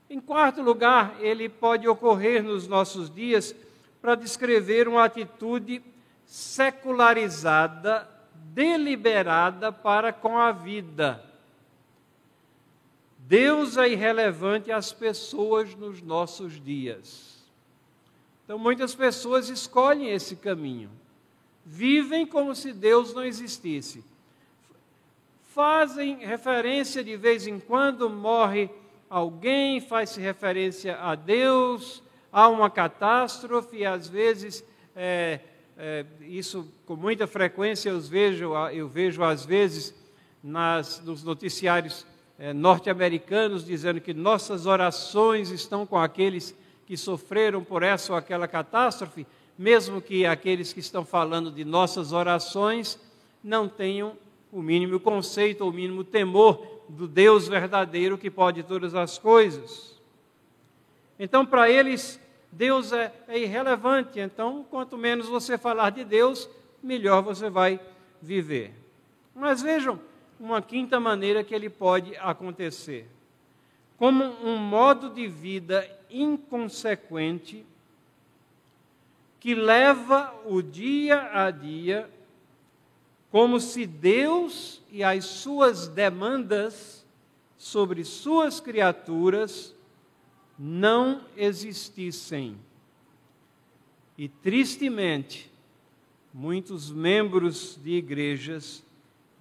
Em 0.09 0.21
quarto 0.21 0.63
lugar, 0.63 1.17
ele 1.21 1.49
pode 1.49 1.87
ocorrer 1.87 2.43
nos 2.43 2.67
nossos 2.67 3.09
dias 3.09 3.55
para 4.01 4.15
descrever 4.15 4.89
uma 4.89 5.05
atitude 5.05 5.83
secularizada, 6.25 8.09
deliberada 8.35 9.71
para 9.71 10.13
com 10.13 10.39
a 10.39 10.51
vida. 10.51 11.23
Deus 13.19 13.77
é 13.77 13.89
irrelevante 13.89 14.73
às 14.73 14.93
pessoas 14.93 15.75
nos 15.77 16.03
nossos 16.03 16.61
dias. 16.61 17.30
Então, 18.51 18.59
muitas 18.59 18.97
pessoas 18.97 19.49
escolhem 19.49 20.11
esse 20.11 20.35
caminho. 20.35 20.91
Vivem 21.65 22.27
como 22.27 22.53
se 22.53 22.73
Deus 22.73 23.15
não 23.15 23.23
existisse. 23.23 24.05
Fazem 25.55 26.17
referência 26.17 27.05
de 27.05 27.17
vez 27.17 27.47
em 27.47 27.61
quando, 27.61 28.11
morre 28.11 28.69
alguém, 29.09 29.81
faz-se 29.81 30.21
referência 30.21 30.97
a 30.97 31.15
Deus, 31.15 32.03
há 32.33 32.49
uma 32.49 32.69
catástrofe, 32.69 33.77
e 33.77 33.87
às 33.87 34.09
vezes, 34.09 34.65
é, 34.97 35.39
é, 35.79 36.05
isso 36.23 36.69
com 36.85 36.97
muita 36.97 37.29
frequência 37.29 37.91
eu 37.91 38.01
vejo, 38.01 38.53
eu 38.73 38.89
vejo 38.89 39.23
às 39.23 39.47
vezes 39.47 39.95
nas, 40.43 41.01
nos 41.05 41.23
noticiários 41.23 42.05
é, 42.37 42.53
norte-americanos 42.53 43.65
dizendo 43.65 44.01
que 44.01 44.13
nossas 44.13 44.67
orações 44.67 45.51
estão 45.51 45.87
com 45.87 45.97
aqueles 45.97 46.53
que 46.91 46.97
sofreram 46.97 47.63
por 47.63 47.85
essa 47.85 48.13
ou 48.13 48.19
aquela 48.19 48.49
catástrofe, 48.49 49.25
mesmo 49.57 50.03
que 50.03 50.27
aqueles 50.27 50.73
que 50.73 50.81
estão 50.81 51.05
falando 51.05 51.49
de 51.49 51.65
nossas 51.65 52.11
orações 52.11 52.99
não 53.45 53.69
tenham 53.69 54.17
o 54.51 54.61
mínimo 54.61 54.99
conceito 54.99 55.61
ou 55.61 55.71
o 55.71 55.73
mínimo 55.73 56.03
temor 56.03 56.83
do 56.89 57.07
Deus 57.07 57.47
verdadeiro 57.47 58.19
que 58.19 58.29
pode 58.29 58.65
todas 58.65 58.93
as 58.97 59.19
coisas. 59.19 60.03
Então, 61.17 61.47
para 61.47 61.71
eles, 61.71 62.21
Deus 62.51 62.93
é, 62.93 63.15
é, 63.29 63.39
irrelevante. 63.39 64.19
Então, 64.19 64.67
quanto 64.69 64.99
menos 64.99 65.29
você 65.29 65.57
falar 65.57 65.91
de 65.91 66.03
Deus, 66.03 66.51
melhor 66.83 67.23
você 67.23 67.49
vai 67.49 67.79
viver. 68.21 68.75
Mas 69.33 69.63
vejam 69.63 70.01
uma 70.41 70.61
quinta 70.61 70.99
maneira 70.99 71.45
que 71.45 71.55
ele 71.55 71.71
pode 71.71 72.17
acontecer. 72.17 73.09
Como 73.97 74.25
um 74.25 74.57
modo 74.57 75.09
de 75.09 75.29
vida 75.29 76.00
inconsequente 76.13 77.65
que 79.39 79.55
leva 79.55 80.35
o 80.45 80.61
dia 80.61 81.31
a 81.33 81.51
dia 81.51 82.11
como 83.31 83.61
se 83.61 83.87
Deus 83.87 84.83
e 84.91 85.03
as 85.05 85.25
suas 85.25 85.89
demandas 85.89 87.07
sobre 87.57 88.05
suas 88.05 88.59
criaturas 88.61 89.75
não 90.59 91.25
existissem. 91.37 92.57
E 94.19 94.29
tristemente, 94.29 95.51
muitos 96.35 96.91
membros 96.91 97.79
de 97.83 97.93
igrejas 97.93 98.83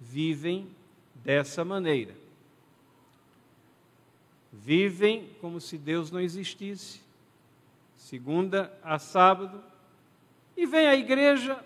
vivem 0.00 0.68
dessa 1.14 1.64
maneira. 1.64 2.19
Vivem 4.52 5.30
como 5.40 5.60
se 5.60 5.78
Deus 5.78 6.10
não 6.10 6.20
existisse, 6.20 7.00
segunda 7.96 8.72
a 8.82 8.98
sábado, 8.98 9.62
e 10.56 10.66
vem 10.66 10.86
à 10.86 10.96
igreja 10.96 11.62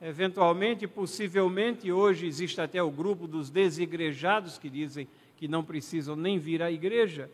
Eventualmente, 0.00 0.86
possivelmente, 0.86 1.90
hoje 1.90 2.26
existe 2.26 2.60
até 2.60 2.82
o 2.82 2.90
grupo 2.90 3.26
dos 3.26 3.48
desigrejados 3.48 4.58
que 4.58 4.68
dizem 4.68 5.08
que 5.38 5.48
não 5.48 5.64
precisam 5.64 6.14
nem 6.14 6.38
vir 6.38 6.62
à 6.62 6.70
igreja, 6.70 7.30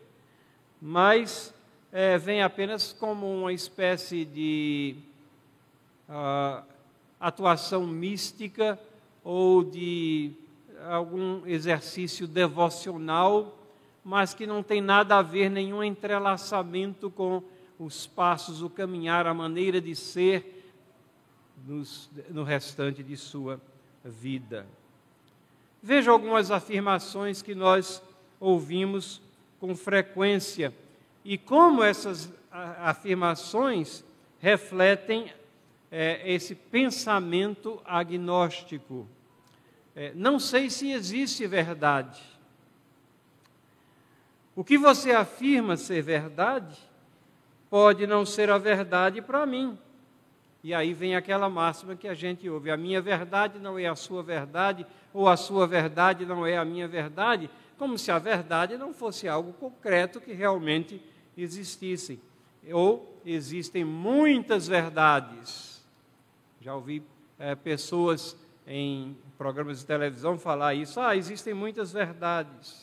mas 0.81 1.53
é, 1.91 2.17
vem 2.17 2.41
apenas 2.41 2.93
como 2.93 3.27
uma 3.27 3.51
espécie 3.51 4.23
de 4.23 4.95
uh, 6.07 6.63
atuação 7.19 7.85
mística 7.85 8.79
ou 9.25 9.61
de 9.61 10.31
algum 10.89 11.45
exercício 11.45 12.25
devocional, 12.27 13.57
mas 14.03 14.33
que 14.33 14.45
não 14.45 14.61
tem 14.61 14.81
nada 14.81 15.17
a 15.17 15.21
ver, 15.21 15.49
nenhum 15.49 15.83
entrelaçamento 15.83 17.09
com 17.09 17.41
os 17.79 18.05
passos, 18.05 18.61
o 18.61 18.69
caminhar, 18.69 19.25
a 19.25 19.33
maneira 19.33 19.79
de 19.79 19.95
ser 19.95 20.73
nos, 21.65 22.09
no 22.29 22.43
restante 22.43 23.01
de 23.01 23.15
sua 23.15 23.61
vida. 24.03 24.65
Veja 25.81 26.11
algumas 26.11 26.51
afirmações 26.51 27.41
que 27.41 27.55
nós 27.55 28.01
ouvimos 28.39 29.21
com 29.59 29.75
frequência 29.75 30.73
e 31.23 31.37
como 31.37 31.83
essas 31.83 32.31
afirmações 32.51 34.03
refletem 34.39 35.31
é, 35.89 36.21
esse 36.33 36.53
pensamento 36.53 37.81
agnóstico. 37.85 39.07
é, 39.95 40.11
não 40.13 40.39
sei 40.39 40.69
se 40.69 40.91
existe 40.91 41.47
verdade. 41.47 42.21
O 44.55 44.63
que 44.63 44.77
você 44.77 45.11
afirma 45.11 45.75
ser 45.75 46.01
verdade 46.01 46.77
pode 47.69 48.05
não 48.05 48.25
ser 48.25 48.51
a 48.51 48.57
verdade 48.57 49.21
para 49.21 49.45
mim. 49.45 49.77
E 50.63 50.73
aí 50.73 50.93
vem 50.93 51.15
aquela 51.15 51.49
máxima 51.49 51.95
que 51.95 52.07
a 52.07 52.13
gente 52.13 52.47
ouve: 52.47 52.69
a 52.69 52.77
minha 52.77 53.01
verdade 53.01 53.59
não 53.59 53.77
é 53.77 53.87
a 53.87 53.95
sua 53.95 54.21
verdade, 54.21 54.85
ou 55.13 55.27
a 55.27 55.35
sua 55.35 55.67
verdade 55.67 56.25
não 56.25 56.45
é 56.45 56.57
a 56.57 56.63
minha 56.63 56.87
verdade, 56.87 57.49
como 57.77 57.97
se 57.97 58.11
a 58.11 58.19
verdade 58.19 58.77
não 58.77 58.93
fosse 58.93 59.27
algo 59.27 59.53
concreto 59.53 60.21
que 60.21 60.33
realmente 60.33 61.01
existisse. 61.35 62.19
Ou 62.71 63.19
existem 63.25 63.83
muitas 63.83 64.67
verdades. 64.67 65.83
Já 66.61 66.75
ouvi 66.75 67.03
é, 67.37 67.55
pessoas 67.55 68.37
em 68.65 69.17
programas 69.37 69.79
de 69.79 69.85
televisão 69.85 70.37
falar 70.37 70.75
isso. 70.75 70.99
Ah, 70.99 71.15
existem 71.15 71.53
muitas 71.53 71.91
verdades. 71.91 72.82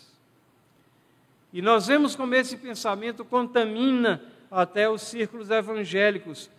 E 1.53 1.61
nós 1.61 1.87
vemos 1.87 2.15
como 2.15 2.35
esse 2.35 2.57
pensamento 2.57 3.25
contamina 3.25 4.23
até 4.51 4.89
os 4.89 5.03
círculos 5.03 5.51
evangélicos. 5.51 6.51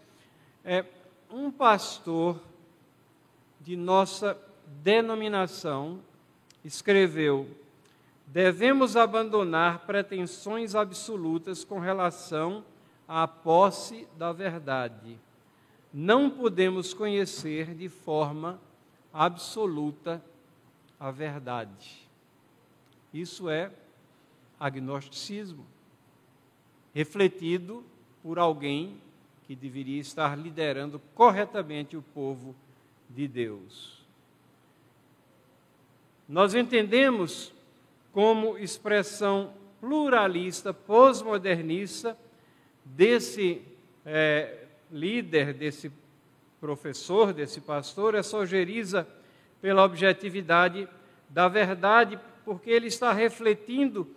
É, 0.64 0.86
um 1.30 1.50
pastor 1.50 2.40
de 3.60 3.76
nossa 3.76 4.38
denominação 4.84 6.00
escreveu: 6.64 7.48
devemos 8.28 8.98
abandonar 8.98 9.86
pretensões 9.86 10.76
absolutas 10.76 11.64
com 11.64 11.80
relação 11.80 12.64
à 13.08 13.28
posse 13.28 14.08
da 14.18 14.32
verdade. 14.32 15.18
Não 15.94 16.30
podemos 16.30 16.94
conhecer 16.94 17.74
de 17.76 17.90
forma 17.90 18.60
absoluta 19.14 20.24
a 21.00 21.12
verdade. 21.12 22.08
Isso 23.14 23.50
é 23.50 23.72
agnosticismo, 24.62 25.66
refletido 26.94 27.84
por 28.22 28.38
alguém 28.38 29.02
que 29.48 29.56
deveria 29.56 30.00
estar 30.00 30.38
liderando 30.38 31.02
corretamente 31.16 31.98
o 31.98 32.02
povo 32.04 32.56
de 33.10 33.28
Deus. 33.28 34.06
Nós 36.30 36.54
entendemos 36.54 37.52
como 38.14 38.56
expressão 38.56 39.52
pluralista, 39.80 40.72
pós-modernista, 40.72 42.16
desse 42.86 43.64
é, 44.06 44.66
líder, 44.92 45.54
desse 45.56 45.92
professor, 46.60 47.34
desse 47.34 47.60
pastor, 47.60 48.14
é 48.14 48.22
sogeriza 48.22 49.08
pela 49.60 49.84
objetividade 49.84 50.88
da 51.28 51.48
verdade, 51.48 52.20
porque 52.46 52.70
ele 52.70 52.88
está 52.88 53.12
refletindo 53.12 54.08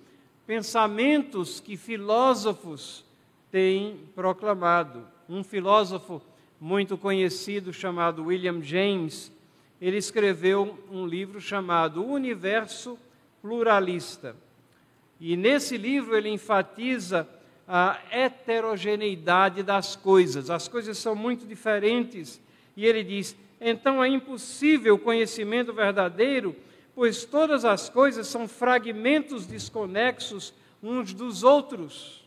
pensamentos 0.46 1.60
que 1.60 1.76
filósofos 1.76 3.04
têm 3.50 3.98
proclamado. 4.14 5.06
Um 5.28 5.42
filósofo 5.42 6.20
muito 6.60 6.96
conhecido 6.96 7.72
chamado 7.72 8.24
William 8.24 8.62
James, 8.62 9.32
ele 9.80 9.96
escreveu 9.96 10.78
um 10.90 11.06
livro 11.06 11.40
chamado 11.40 12.02
O 12.02 12.12
Universo 12.12 12.98
Pluralista. 13.40 14.36
E 15.20 15.36
nesse 15.36 15.76
livro 15.76 16.16
ele 16.16 16.28
enfatiza 16.28 17.28
a 17.66 17.98
heterogeneidade 18.10 19.62
das 19.62 19.96
coisas. 19.96 20.50
As 20.50 20.68
coisas 20.68 20.98
são 20.98 21.14
muito 21.14 21.46
diferentes. 21.46 22.40
E 22.76 22.84
ele 22.84 23.02
diz: 23.02 23.36
então 23.60 24.02
é 24.02 24.08
impossível 24.08 24.96
o 24.96 24.98
conhecimento 24.98 25.72
verdadeiro, 25.72 26.54
pois 26.94 27.24
todas 27.24 27.64
as 27.64 27.88
coisas 27.88 28.26
são 28.26 28.46
fragmentos 28.46 29.46
desconexos 29.46 30.54
uns 30.82 31.12
dos 31.12 31.42
outros. 31.42 32.24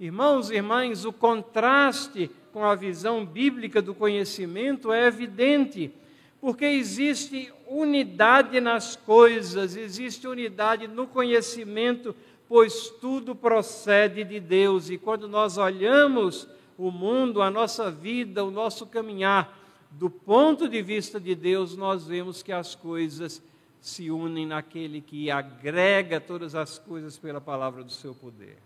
Irmãos 0.00 0.50
e 0.50 0.54
irmãs, 0.54 1.04
o 1.04 1.12
contraste 1.12 2.30
com 2.52 2.64
a 2.64 2.74
visão 2.74 3.24
bíblica 3.24 3.82
do 3.82 3.94
conhecimento 3.94 4.92
é 4.92 5.06
evidente, 5.06 5.92
porque 6.40 6.64
existe 6.64 7.52
unidade 7.66 8.60
nas 8.60 8.96
coisas, 8.96 9.76
existe 9.76 10.26
unidade 10.26 10.86
no 10.86 11.06
conhecimento 11.06 12.14
pois 12.48 12.88
tudo 12.88 13.34
procede 13.34 14.24
de 14.24 14.40
Deus. 14.40 14.88
E 14.88 14.96
quando 14.96 15.28
nós 15.28 15.58
olhamos 15.58 16.48
o 16.78 16.90
mundo, 16.90 17.42
a 17.42 17.50
nossa 17.50 17.90
vida, 17.90 18.42
o 18.42 18.50
nosso 18.50 18.86
caminhar, 18.86 19.57
do 19.90 20.10
ponto 20.10 20.68
de 20.68 20.82
vista 20.82 21.18
de 21.18 21.34
Deus, 21.34 21.76
nós 21.76 22.06
vemos 22.06 22.42
que 22.42 22.52
as 22.52 22.74
coisas 22.74 23.42
se 23.80 24.10
unem 24.10 24.46
naquele 24.46 25.00
que 25.00 25.30
agrega 25.30 26.20
todas 26.20 26.54
as 26.54 26.78
coisas 26.78 27.16
pela 27.16 27.40
palavra 27.40 27.82
do 27.82 27.92
seu 27.92 28.14
poder. 28.14 28.56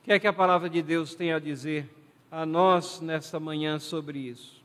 O 0.00 0.04
que 0.04 0.12
é 0.12 0.18
que 0.18 0.26
a 0.26 0.32
palavra 0.32 0.68
de 0.68 0.82
Deus 0.82 1.14
tem 1.14 1.32
a 1.32 1.38
dizer 1.38 1.88
a 2.30 2.44
nós 2.44 3.00
nesta 3.00 3.40
manhã 3.40 3.78
sobre 3.78 4.18
isso? 4.18 4.62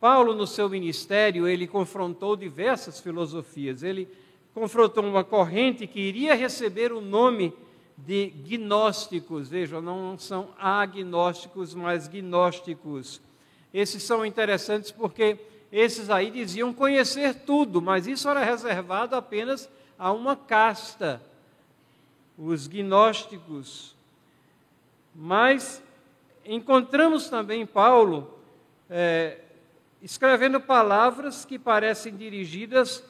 Paulo, 0.00 0.34
no 0.34 0.46
seu 0.46 0.68
ministério, 0.68 1.48
ele 1.48 1.66
confrontou 1.66 2.36
diversas 2.36 3.00
filosofias. 3.00 3.82
Ele 3.82 4.06
confrontou 4.52 5.02
uma 5.02 5.24
corrente 5.24 5.86
que 5.86 5.98
iria 5.98 6.34
receber 6.34 6.92
o 6.92 7.00
nome 7.00 7.54
de 7.96 8.30
gnósticos. 8.30 9.48
Vejam, 9.48 9.80
não 9.80 10.18
são 10.18 10.50
agnósticos, 10.58 11.74
mas 11.74 12.08
gnósticos. 12.08 13.20
Esses 13.72 14.02
são 14.02 14.24
interessantes 14.24 14.90
porque 14.90 15.38
esses 15.70 16.10
aí 16.10 16.30
diziam 16.30 16.72
conhecer 16.72 17.34
tudo, 17.40 17.82
mas 17.82 18.06
isso 18.06 18.28
era 18.28 18.44
reservado 18.44 19.16
apenas 19.16 19.68
a 19.98 20.12
uma 20.12 20.36
casta, 20.36 21.20
os 22.38 22.66
gnósticos. 22.66 23.94
Mas 25.14 25.82
encontramos 26.44 27.28
também 27.28 27.66
Paulo 27.66 28.38
é, 28.88 29.40
escrevendo 30.02 30.60
palavras 30.60 31.44
que 31.44 31.58
parecem 31.58 32.16
dirigidas 32.16 33.02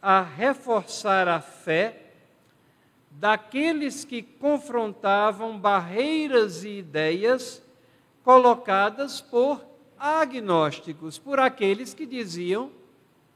a 0.00 0.22
reforçar 0.22 1.26
a 1.26 1.40
fé 1.40 2.05
daqueles 3.18 4.04
que 4.04 4.22
confrontavam 4.22 5.58
barreiras 5.58 6.64
e 6.64 6.78
ideias 6.78 7.62
colocadas 8.22 9.20
por 9.20 9.64
agnósticos, 9.98 11.18
por 11.18 11.40
aqueles 11.40 11.94
que 11.94 12.04
diziam 12.04 12.70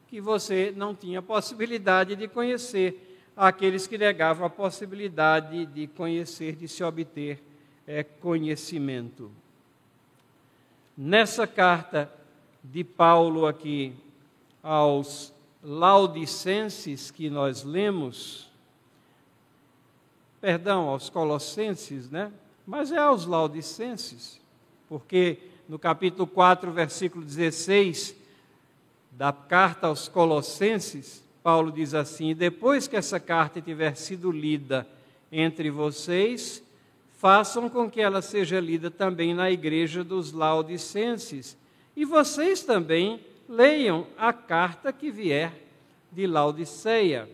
que 0.06 0.20
você 0.20 0.72
não 0.76 0.94
tinha 0.94 1.22
possibilidade 1.22 2.14
de 2.14 2.28
conhecer, 2.28 3.22
aqueles 3.36 3.86
que 3.86 3.96
negavam 3.96 4.46
a 4.46 4.50
possibilidade 4.50 5.64
de 5.64 5.86
conhecer, 5.86 6.56
de 6.56 6.68
se 6.68 6.84
obter 6.84 7.42
é, 7.86 8.02
conhecimento. 8.02 9.30
Nessa 10.94 11.46
carta 11.46 12.12
de 12.62 12.84
Paulo 12.84 13.46
aqui 13.46 13.94
aos 14.62 15.32
Laudicenses 15.62 17.10
que 17.10 17.30
nós 17.30 17.62
lemos, 17.62 18.49
perdão, 20.40 20.88
aos 20.88 21.10
Colossenses, 21.10 22.10
né? 22.10 22.32
Mas 22.66 22.92
é 22.92 22.98
aos 22.98 23.26
Laudicenses, 23.26 24.40
porque 24.88 25.38
no 25.68 25.78
capítulo 25.78 26.26
4, 26.26 26.70
versículo 26.72 27.24
16 27.24 28.14
da 29.12 29.32
carta 29.32 29.86
aos 29.86 30.08
Colossenses, 30.08 31.22
Paulo 31.42 31.70
diz 31.70 31.94
assim: 31.94 32.34
Depois 32.34 32.86
que 32.86 32.96
essa 32.96 33.20
carta 33.20 33.60
tiver 33.60 33.94
sido 33.96 34.30
lida 34.30 34.86
entre 35.30 35.70
vocês, 35.70 36.62
façam 37.18 37.68
com 37.68 37.90
que 37.90 38.00
ela 38.00 38.22
seja 38.22 38.58
lida 38.58 38.90
também 38.90 39.34
na 39.34 39.50
igreja 39.50 40.02
dos 40.02 40.32
Laudicenses. 40.32 41.56
E 41.94 42.04
vocês 42.04 42.62
também 42.62 43.20
leiam 43.48 44.06
a 44.16 44.32
carta 44.32 44.92
que 44.92 45.10
vier 45.10 45.52
de 46.10 46.26
Laodiceia. 46.26 47.28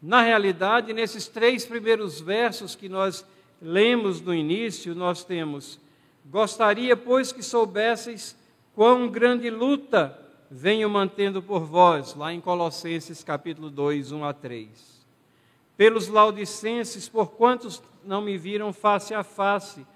Na 0.00 0.22
realidade, 0.22 0.92
nesses 0.92 1.26
três 1.26 1.66
primeiros 1.66 2.20
versos 2.20 2.76
que 2.76 2.88
nós 2.88 3.24
lemos 3.60 4.20
no 4.20 4.32
início, 4.32 4.94
nós 4.94 5.24
temos: 5.24 5.80
Gostaria, 6.24 6.96
pois, 6.96 7.32
que 7.32 7.42
soubesseis 7.42 8.36
quão 8.74 9.08
grande 9.08 9.50
luta 9.50 10.16
venho 10.50 10.88
mantendo 10.88 11.42
por 11.42 11.60
vós, 11.64 12.14
lá 12.14 12.32
em 12.32 12.40
Colossenses 12.40 13.24
capítulo 13.24 13.70
2, 13.70 14.12
1 14.12 14.24
a 14.24 14.32
3. 14.32 15.06
Pelos 15.76 16.08
laudicenses, 16.08 17.08
por 17.08 17.32
quantos 17.32 17.82
não 18.04 18.22
me 18.22 18.38
viram 18.38 18.72
face 18.72 19.14
a 19.14 19.22
face, 19.22 19.86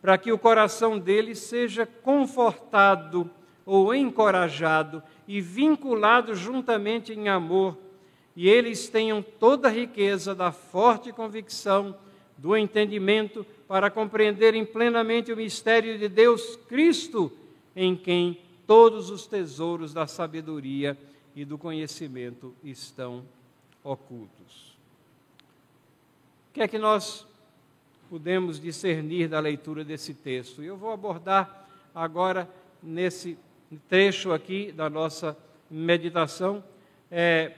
para 0.00 0.18
que 0.18 0.32
o 0.32 0.38
coração 0.38 0.98
deles 0.98 1.38
seja 1.38 1.86
confortado 1.86 3.30
ou 3.64 3.94
encorajado 3.94 5.02
e 5.26 5.40
vinculado 5.40 6.34
juntamente 6.34 7.12
em 7.12 7.28
amor, 7.28 7.78
e 8.34 8.48
eles 8.48 8.88
tenham 8.88 9.22
toda 9.22 9.68
a 9.68 9.70
riqueza 9.70 10.34
da 10.34 10.50
forte 10.50 11.12
convicção, 11.12 11.94
do 12.36 12.56
entendimento, 12.56 13.46
para 13.68 13.90
compreenderem 13.90 14.64
plenamente 14.64 15.32
o 15.32 15.36
mistério 15.36 15.98
de 15.98 16.08
Deus 16.08 16.56
Cristo, 16.68 17.30
em 17.76 17.96
quem 17.96 18.38
todos 18.66 19.10
os 19.10 19.26
tesouros 19.26 19.92
da 19.92 20.06
sabedoria 20.06 20.96
e 21.36 21.44
do 21.44 21.56
conhecimento 21.56 22.54
estão 22.64 23.22
ocultos. 23.84 24.76
O 26.50 26.54
que 26.54 26.62
é 26.62 26.68
que 26.68 26.78
nós 26.78 27.26
podemos 28.10 28.60
discernir 28.60 29.28
da 29.28 29.40
leitura 29.40 29.84
desse 29.84 30.12
texto? 30.12 30.62
Eu 30.62 30.76
vou 30.76 30.90
abordar 30.90 31.68
agora 31.94 32.48
nesse 32.82 33.38
trecho 33.88 34.32
aqui 34.32 34.70
da 34.72 34.90
nossa 34.90 35.36
meditação 35.70 36.62
é, 37.10 37.52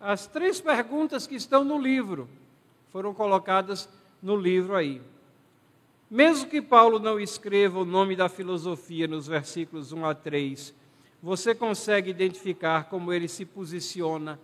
as 0.00 0.26
três 0.26 0.60
perguntas 0.60 1.26
que 1.26 1.34
estão 1.34 1.62
no 1.62 1.78
livro 1.78 2.26
foram 2.90 3.12
colocadas 3.12 3.88
no 4.22 4.34
livro 4.34 4.74
aí. 4.74 5.00
Mesmo 6.10 6.48
que 6.48 6.62
Paulo 6.62 6.98
não 6.98 7.20
escreva 7.20 7.78
o 7.78 7.84
nome 7.84 8.16
da 8.16 8.28
filosofia 8.28 9.06
nos 9.06 9.28
versículos 9.28 9.92
1 9.92 10.06
a 10.06 10.14
3, 10.14 10.74
você 11.22 11.54
consegue 11.54 12.10
identificar 12.10 12.84
como 12.84 13.12
ele 13.12 13.28
se 13.28 13.44
posiciona 13.44 14.40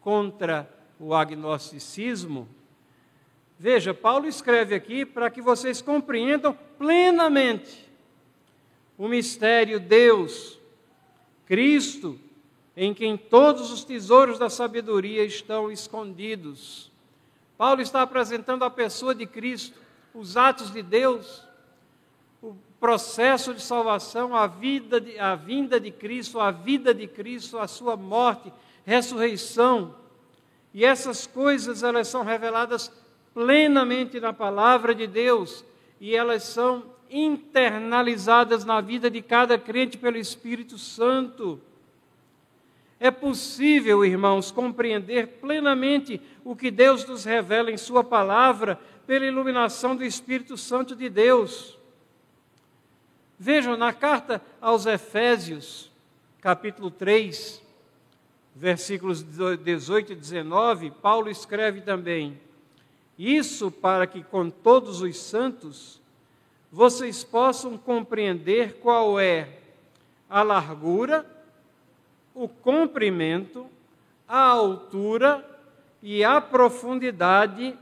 contra 0.00 0.70
o 0.98 1.12
agnosticismo? 1.12 2.48
Veja, 3.58 3.92
Paulo 3.92 4.26
escreve 4.26 4.74
aqui 4.74 5.04
para 5.04 5.28
que 5.28 5.42
vocês 5.42 5.82
compreendam 5.82 6.56
plenamente 6.78 7.90
o 8.96 9.08
mistério 9.08 9.80
Deus, 9.80 10.58
Cristo, 11.44 12.18
em 12.76 12.94
quem 12.94 13.16
todos 13.16 13.70
os 13.70 13.84
tesouros 13.84 14.38
da 14.38 14.48
sabedoria 14.48 15.24
estão 15.24 15.70
escondidos. 15.70 16.90
Paulo 17.58 17.82
está 17.82 18.02
apresentando 18.02 18.64
a 18.64 18.70
pessoa 18.70 19.14
de 19.14 19.26
Cristo, 19.26 19.78
os 20.14 20.36
atos 20.36 20.72
de 20.72 20.82
Deus, 20.82 21.42
o 22.42 22.56
processo 22.78 23.52
de 23.52 23.60
salvação, 23.60 24.34
a, 24.34 24.46
vida 24.46 25.00
de, 25.00 25.18
a 25.18 25.34
vinda 25.34 25.78
de 25.78 25.90
Cristo, 25.90 26.40
a 26.40 26.50
vida 26.50 26.94
de 26.94 27.06
Cristo, 27.06 27.58
a 27.58 27.68
sua 27.68 27.96
morte, 27.96 28.52
ressurreição. 28.84 29.94
E 30.72 30.84
essas 30.84 31.26
coisas 31.26 31.82
elas 31.82 32.08
são 32.08 32.24
reveladas 32.24 32.90
plenamente 33.34 34.18
na 34.20 34.32
palavra 34.32 34.94
de 34.94 35.06
Deus 35.06 35.64
e 36.00 36.14
elas 36.14 36.44
são 36.44 36.84
internalizadas 37.10 38.64
na 38.64 38.80
vida 38.80 39.10
de 39.10 39.20
cada 39.20 39.58
crente 39.58 39.98
pelo 39.98 40.16
Espírito 40.16 40.78
Santo. 40.78 41.60
É 43.02 43.10
possível, 43.10 44.04
irmãos, 44.04 44.50
compreender 44.50 45.26
plenamente 45.40 46.20
o 46.44 46.54
que 46.54 46.70
Deus 46.70 47.02
nos 47.06 47.24
revela 47.24 47.70
em 47.70 47.78
Sua 47.78 48.04
palavra 48.04 48.78
pela 49.06 49.24
iluminação 49.24 49.96
do 49.96 50.04
Espírito 50.04 50.58
Santo 50.58 50.94
de 50.94 51.08
Deus. 51.08 51.78
Vejam, 53.38 53.74
na 53.74 53.90
carta 53.90 54.42
aos 54.60 54.84
Efésios, 54.84 55.90
capítulo 56.42 56.90
3, 56.90 57.62
versículos 58.54 59.22
18 59.22 60.12
e 60.12 60.16
19, 60.16 60.90
Paulo 60.90 61.30
escreve 61.30 61.80
também: 61.80 62.38
Isso 63.18 63.70
para 63.70 64.06
que 64.06 64.22
com 64.22 64.50
todos 64.50 65.00
os 65.00 65.18
santos 65.18 65.98
vocês 66.70 67.24
possam 67.24 67.78
compreender 67.78 68.74
qual 68.74 69.18
é 69.18 69.48
a 70.28 70.42
largura, 70.42 71.24
o 72.40 72.48
comprimento, 72.48 73.66
a 74.26 74.40
altura 74.40 75.46
e 76.02 76.24
a 76.24 76.40
profundidade 76.40 77.76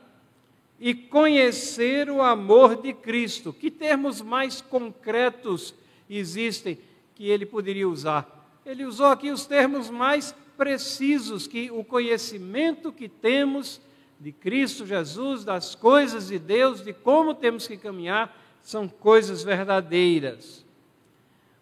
e 0.80 0.92
conhecer 0.92 2.10
o 2.10 2.20
amor 2.20 2.82
de 2.82 2.92
Cristo. 2.92 3.52
Que 3.52 3.70
termos 3.70 4.20
mais 4.20 4.60
concretos 4.60 5.72
existem 6.10 6.76
que 7.14 7.28
ele 7.30 7.46
poderia 7.46 7.88
usar? 7.88 8.58
Ele 8.66 8.84
usou 8.84 9.06
aqui 9.06 9.30
os 9.30 9.46
termos 9.46 9.90
mais 9.90 10.34
precisos 10.56 11.46
que 11.46 11.70
o 11.70 11.84
conhecimento 11.84 12.90
que 12.90 13.08
temos 13.08 13.80
de 14.18 14.32
Cristo 14.32 14.84
Jesus, 14.84 15.44
das 15.44 15.76
coisas 15.76 16.26
de 16.26 16.38
Deus, 16.40 16.82
de 16.82 16.92
como 16.92 17.32
temos 17.32 17.68
que 17.68 17.76
caminhar, 17.76 18.36
são 18.60 18.88
coisas 18.88 19.44
verdadeiras. 19.44 20.64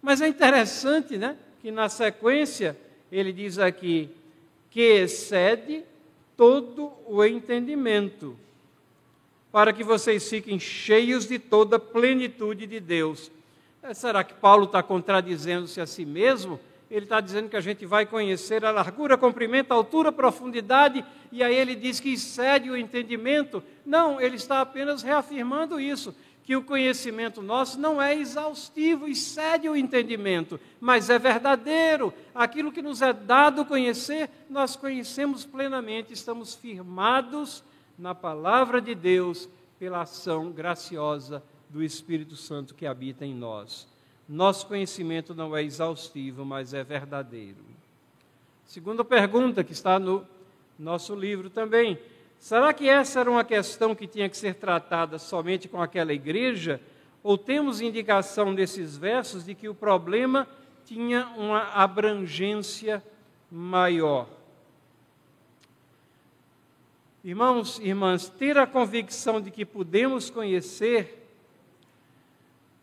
Mas 0.00 0.22
é 0.22 0.28
interessante, 0.28 1.18
né, 1.18 1.36
que 1.60 1.70
na 1.70 1.90
sequência 1.90 2.85
ele 3.10 3.32
diz 3.32 3.58
aqui 3.58 4.10
que 4.70 4.80
excede 4.80 5.84
todo 6.36 6.92
o 7.06 7.24
entendimento, 7.24 8.36
para 9.50 9.72
que 9.72 9.82
vocês 9.82 10.28
fiquem 10.28 10.58
cheios 10.58 11.26
de 11.26 11.38
toda 11.38 11.76
a 11.76 11.80
plenitude 11.80 12.66
de 12.66 12.78
Deus. 12.78 13.30
É, 13.82 13.94
será 13.94 14.22
que 14.22 14.34
Paulo 14.34 14.64
está 14.64 14.82
contradizendo-se 14.82 15.80
a 15.80 15.86
si 15.86 16.04
mesmo? 16.04 16.60
Ele 16.90 17.04
está 17.04 17.20
dizendo 17.20 17.48
que 17.48 17.56
a 17.56 17.60
gente 17.60 17.86
vai 17.86 18.04
conhecer 18.04 18.64
a 18.64 18.70
largura, 18.70 19.16
comprimento, 19.16 19.72
altura, 19.72 20.12
profundidade, 20.12 21.04
e 21.32 21.42
aí 21.42 21.54
ele 21.54 21.74
diz 21.74 21.98
que 21.98 22.12
excede 22.12 22.70
o 22.70 22.76
entendimento. 22.76 23.62
Não, 23.84 24.20
ele 24.20 24.36
está 24.36 24.60
apenas 24.60 25.02
reafirmando 25.02 25.80
isso 25.80 26.14
que 26.46 26.54
o 26.54 26.62
conhecimento 26.62 27.42
nosso 27.42 27.76
não 27.78 28.00
é 28.00 28.14
exaustivo, 28.14 29.08
excede 29.08 29.68
o 29.68 29.74
entendimento, 29.74 30.60
mas 30.80 31.10
é 31.10 31.18
verdadeiro. 31.18 32.14
Aquilo 32.32 32.70
que 32.70 32.80
nos 32.80 33.02
é 33.02 33.12
dado 33.12 33.64
conhecer, 33.64 34.30
nós 34.48 34.76
conhecemos 34.76 35.44
plenamente, 35.44 36.12
estamos 36.12 36.54
firmados 36.54 37.64
na 37.98 38.14
palavra 38.14 38.80
de 38.80 38.94
Deus 38.94 39.48
pela 39.76 40.02
ação 40.02 40.52
graciosa 40.52 41.42
do 41.68 41.82
Espírito 41.82 42.36
Santo 42.36 42.76
que 42.76 42.86
habita 42.86 43.26
em 43.26 43.34
nós. 43.34 43.88
Nosso 44.28 44.68
conhecimento 44.68 45.34
não 45.34 45.56
é 45.56 45.64
exaustivo, 45.64 46.44
mas 46.44 46.72
é 46.72 46.84
verdadeiro. 46.84 47.58
Segunda 48.64 49.04
pergunta 49.04 49.64
que 49.64 49.72
está 49.72 49.98
no 49.98 50.24
nosso 50.78 51.12
livro 51.12 51.50
também. 51.50 51.98
Será 52.38 52.72
que 52.72 52.88
essa 52.88 53.20
era 53.20 53.30
uma 53.30 53.44
questão 53.44 53.94
que 53.94 54.06
tinha 54.06 54.28
que 54.28 54.36
ser 54.36 54.54
tratada 54.54 55.18
somente 55.18 55.68
com 55.68 55.80
aquela 55.80 56.12
igreja? 56.12 56.80
Ou 57.22 57.36
temos 57.36 57.80
indicação 57.80 58.54
desses 58.54 58.96
versos 58.96 59.44
de 59.44 59.54
que 59.54 59.68
o 59.68 59.74
problema 59.74 60.46
tinha 60.84 61.26
uma 61.36 61.72
abrangência 61.72 63.02
maior? 63.50 64.28
Irmãos 67.24 67.80
irmãs, 67.80 68.28
ter 68.28 68.56
a 68.56 68.66
convicção 68.66 69.40
de 69.40 69.50
que 69.50 69.64
podemos 69.64 70.30
conhecer 70.30 71.28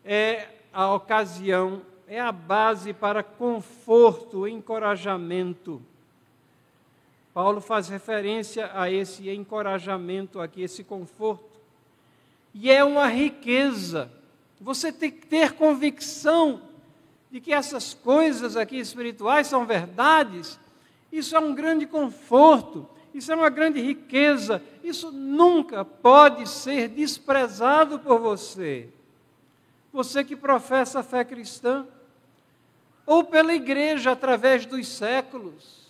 é 0.04 0.48
a 0.70 0.92
ocasião, 0.92 1.80
é 2.06 2.20
a 2.20 2.30
base 2.30 2.92
para 2.92 3.22
conforto, 3.22 4.46
encorajamento 4.46 5.80
Paulo 7.34 7.60
faz 7.60 7.88
referência 7.88 8.70
a 8.72 8.88
esse 8.88 9.28
encorajamento 9.28 10.40
aqui, 10.40 10.62
esse 10.62 10.84
conforto. 10.84 11.60
E 12.54 12.70
é 12.70 12.84
uma 12.84 13.08
riqueza. 13.08 14.08
Você 14.60 14.92
tem 14.92 15.10
que 15.10 15.26
ter 15.26 15.54
convicção 15.54 16.62
de 17.32 17.40
que 17.40 17.52
essas 17.52 17.92
coisas 17.92 18.56
aqui 18.56 18.78
espirituais 18.78 19.48
são 19.48 19.66
verdades. 19.66 20.60
Isso 21.10 21.34
é 21.34 21.40
um 21.40 21.52
grande 21.52 21.86
conforto, 21.86 22.88
isso 23.12 23.32
é 23.32 23.34
uma 23.34 23.50
grande 23.50 23.80
riqueza. 23.80 24.62
Isso 24.84 25.10
nunca 25.10 25.84
pode 25.84 26.48
ser 26.48 26.88
desprezado 26.88 27.98
por 27.98 28.20
você. 28.20 28.88
Você 29.92 30.22
que 30.22 30.36
professa 30.36 31.00
a 31.00 31.02
fé 31.02 31.24
cristã, 31.24 31.84
ou 33.04 33.24
pela 33.24 33.52
igreja 33.52 34.12
através 34.12 34.64
dos 34.64 34.86
séculos. 34.86 35.83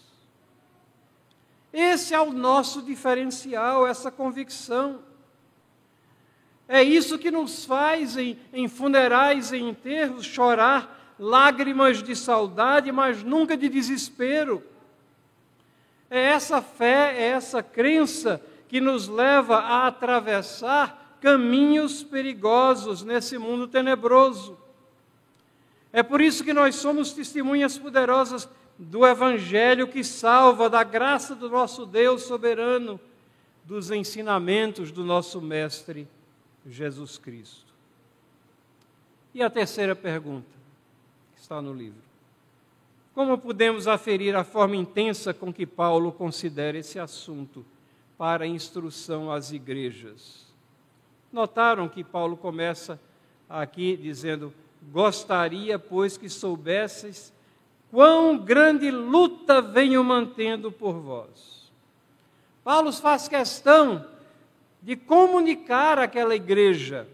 Esse 1.77 2.14
é 2.14 2.20
o 2.20 2.33
nosso 2.33 2.81
diferencial, 2.81 3.85
essa 3.85 4.09
convicção. 4.09 5.01
É 6.68 6.85
isso 6.85 7.18
que 7.18 7.33
nos 7.33 7.64
faz, 7.64 8.16
em, 8.16 8.39
em 8.53 8.68
funerais 8.68 9.51
e 9.51 9.59
enterros, 9.59 10.25
chorar 10.25 11.16
lágrimas 11.18 12.01
de 12.01 12.14
saudade, 12.14 12.93
mas 12.93 13.25
nunca 13.25 13.57
de 13.57 13.68
desespero. 13.68 14.62
É 16.09 16.20
essa 16.20 16.62
fé, 16.62 17.12
é 17.18 17.25
essa 17.31 17.61
crença 17.61 18.41
que 18.68 18.81
nos 18.81 19.09
leva 19.09 19.57
a 19.57 19.89
atravessar 19.89 21.18
caminhos 21.20 22.05
perigosos 22.05 23.03
nesse 23.03 23.37
mundo 23.37 23.66
tenebroso. 23.66 24.57
É 25.93 26.05
por 26.05 26.20
isso 26.20 26.45
que 26.45 26.55
nós 26.55 26.77
somos 26.77 27.12
testemunhas 27.12 27.77
poderosas 27.77 28.49
do 28.79 29.07
Evangelho 29.07 29.87
que 29.87 30.03
salva, 30.03 30.68
da 30.68 30.83
graça 30.83 31.35
do 31.35 31.49
nosso 31.49 31.87
Deus 31.87 32.22
soberano, 32.22 33.01
dos 33.64 33.91
ensinamentos 33.91 34.91
do 34.91 35.05
nosso 35.05 35.41
Mestre 35.41 36.09
Jesus 36.66 37.18
Cristo. 37.18 37.72
E 39.33 39.43
a 39.43 39.51
terceira 39.51 39.97
pergunta, 39.97 40.47
que 41.35 41.41
está 41.41 41.61
no 41.61 41.72
livro: 41.72 42.01
Como 43.14 43.39
podemos 43.39 43.89
aferir 43.89 44.37
a 44.37 44.45
forma 44.45 44.77
intensa 44.77 45.33
com 45.33 45.53
que 45.53 45.66
Paulo 45.66 46.12
considera 46.12 46.79
esse 46.79 46.99
assunto 46.99 47.64
para 48.16 48.47
instrução 48.47 49.31
às 49.31 49.51
igrejas? 49.51 50.45
Notaram 51.33 51.89
que 51.89 52.05
Paulo 52.05 52.37
começa 52.37 53.01
aqui 53.49 53.97
dizendo: 53.97 54.53
gostaria, 54.93 55.79
pois, 55.79 56.16
que 56.16 56.29
soubesses 56.29 57.34
quão 57.95 58.37
grande 58.37 58.91
luta 58.91 59.63
venho 59.63 60.03
mantendo 60.03 60.73
por 60.73 60.95
vós. 60.95 61.71
Paulo 62.65 62.93
faz 62.93 63.29
questão 63.29 64.05
de 64.83 64.97
comunicar 64.97 66.01
àquela 66.01 66.35
igreja 66.35 67.07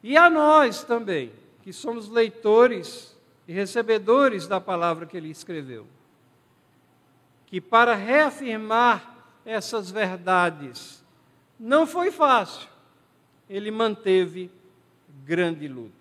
e 0.00 0.16
a 0.16 0.30
nós 0.30 0.84
também, 0.84 1.32
que 1.60 1.72
somos 1.72 2.08
leitores 2.08 3.18
e 3.48 3.52
recebedores 3.52 4.46
da 4.46 4.60
palavra 4.60 5.06
que 5.06 5.16
ele 5.16 5.28
escreveu, 5.28 5.88
que 7.44 7.60
para 7.60 7.96
reafirmar 7.96 9.26
essas 9.44 9.90
verdades 9.90 11.04
não 11.58 11.84
foi 11.84 12.12
fácil, 12.12 12.68
ele 13.50 13.72
manteve 13.72 14.52
grande 15.24 15.66
luta. 15.66 15.92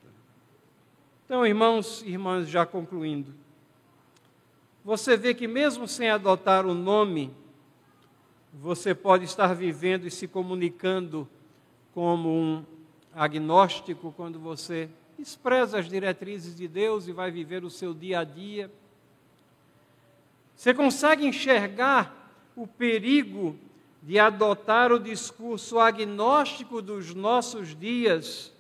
Então, 1.25 1.43
irmãos 1.43 2.03
e 2.03 2.09
irmãs, 2.09 2.47
já 2.47 2.67
concluindo, 2.67 3.41
você 4.83 5.15
vê 5.15 5.33
que 5.33 5.47
mesmo 5.47 5.87
sem 5.87 6.09
adotar 6.09 6.65
o 6.65 6.73
nome, 6.73 7.33
você 8.53 8.93
pode 8.93 9.23
estar 9.23 9.53
vivendo 9.53 10.05
e 10.05 10.11
se 10.11 10.27
comunicando 10.27 11.27
como 11.93 12.29
um 12.29 12.65
agnóstico 13.15 14.13
quando 14.15 14.39
você 14.39 14.89
despreza 15.17 15.79
as 15.79 15.87
diretrizes 15.87 16.55
de 16.55 16.67
Deus 16.67 17.07
e 17.07 17.13
vai 17.13 17.31
viver 17.31 17.63
o 17.63 17.69
seu 17.69 17.93
dia 17.93 18.19
a 18.19 18.23
dia. 18.23 18.69
Você 20.55 20.73
consegue 20.73 21.25
enxergar 21.25 22.41
o 22.55 22.67
perigo 22.67 23.55
de 24.01 24.19
adotar 24.19 24.91
o 24.91 24.99
discurso 24.99 25.79
agnóstico 25.79 26.81
dos 26.81 27.13
nossos 27.13 27.73
dias. 27.73 28.51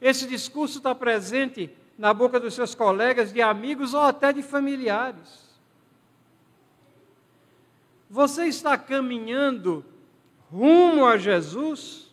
Esse 0.00 0.26
discurso 0.26 0.78
está 0.78 0.94
presente 0.94 1.68
na 2.00 2.14
boca 2.14 2.40
dos 2.40 2.54
seus 2.54 2.74
colegas, 2.74 3.30
de 3.30 3.42
amigos 3.42 3.92
ou 3.92 4.00
até 4.00 4.32
de 4.32 4.42
familiares. 4.42 5.50
Você 8.08 8.46
está 8.46 8.78
caminhando 8.78 9.84
rumo 10.50 11.04
a 11.04 11.18
Jesus? 11.18 12.10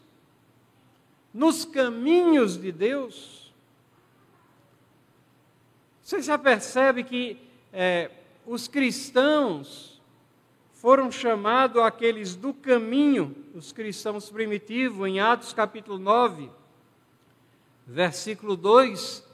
Nos 1.34 1.64
caminhos 1.64 2.58
de 2.58 2.70
Deus? 2.70 3.54
Você 6.04 6.22
já 6.22 6.38
percebe 6.38 7.06
que 7.06 7.40
é, 7.72 8.12
os 8.46 8.68
cristãos 8.68 10.02
foram 10.74 11.10
chamados 11.10 11.82
aqueles 11.82 12.36
do 12.36 12.54
caminho, 12.54 13.34
os 13.56 13.72
cristãos 13.72 14.30
primitivos, 14.30 15.08
em 15.08 15.22
Atos 15.22 15.54
capítulo 15.54 15.98
9, 15.98 16.52
versículo 17.88 18.58
2, 18.58 19.27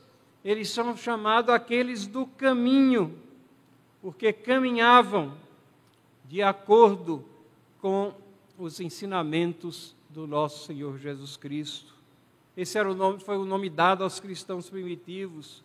eles 0.43 0.69
são 0.69 0.95
chamados 0.95 1.53
aqueles 1.53 2.05
do 2.05 2.25
caminho, 2.25 3.17
porque 4.01 4.33
caminhavam 4.33 5.37
de 6.25 6.41
acordo 6.41 7.23
com 7.79 8.13
os 8.57 8.79
ensinamentos 8.79 9.95
do 10.09 10.27
nosso 10.27 10.65
Senhor 10.65 10.97
Jesus 10.97 11.37
Cristo. 11.37 11.93
Esse 12.55 12.77
era 12.77 12.89
o 12.91 12.93
nome, 12.93 13.19
foi 13.19 13.37
o 13.37 13.45
nome 13.45 13.69
dado 13.69 14.03
aos 14.03 14.19
cristãos 14.19 14.69
primitivos. 14.69 15.63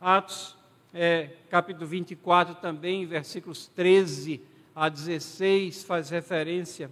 Atos, 0.00 0.56
é, 0.92 1.30
capítulo 1.48 1.86
24 1.86 2.56
também, 2.56 3.06
versículos 3.06 3.68
13 3.68 4.40
a 4.74 4.88
16 4.88 5.84
faz 5.84 6.10
referência 6.10 6.90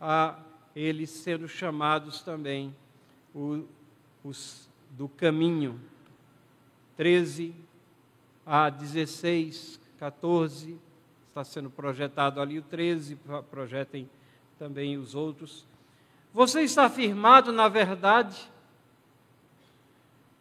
a 0.00 0.38
eles 0.74 1.10
sendo 1.10 1.48
chamados 1.48 2.22
também 2.22 2.74
o, 3.34 3.64
os 4.22 4.68
do 4.90 5.08
caminho. 5.08 5.80
13 7.00 7.54
a 8.44 8.68
16, 8.68 9.80
14, 9.98 10.78
está 11.28 11.42
sendo 11.42 11.70
projetado 11.70 12.42
ali 12.42 12.58
o 12.58 12.62
13, 12.62 13.18
projetem 13.50 14.06
também 14.58 14.98
os 14.98 15.14
outros. 15.14 15.64
Você 16.34 16.60
está 16.60 16.90
firmado 16.90 17.52
na 17.52 17.68
verdade. 17.68 18.52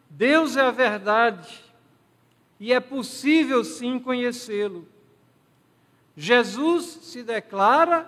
Deus 0.09 0.57
é 0.57 0.61
a 0.63 0.69
verdade 0.69 1.63
e 2.59 2.73
é 2.73 2.81
possível 2.81 3.63
sim 3.63 3.97
conhecê-lo. 3.97 4.85
Jesus 6.13 6.83
se 7.03 7.23
declara: 7.23 8.05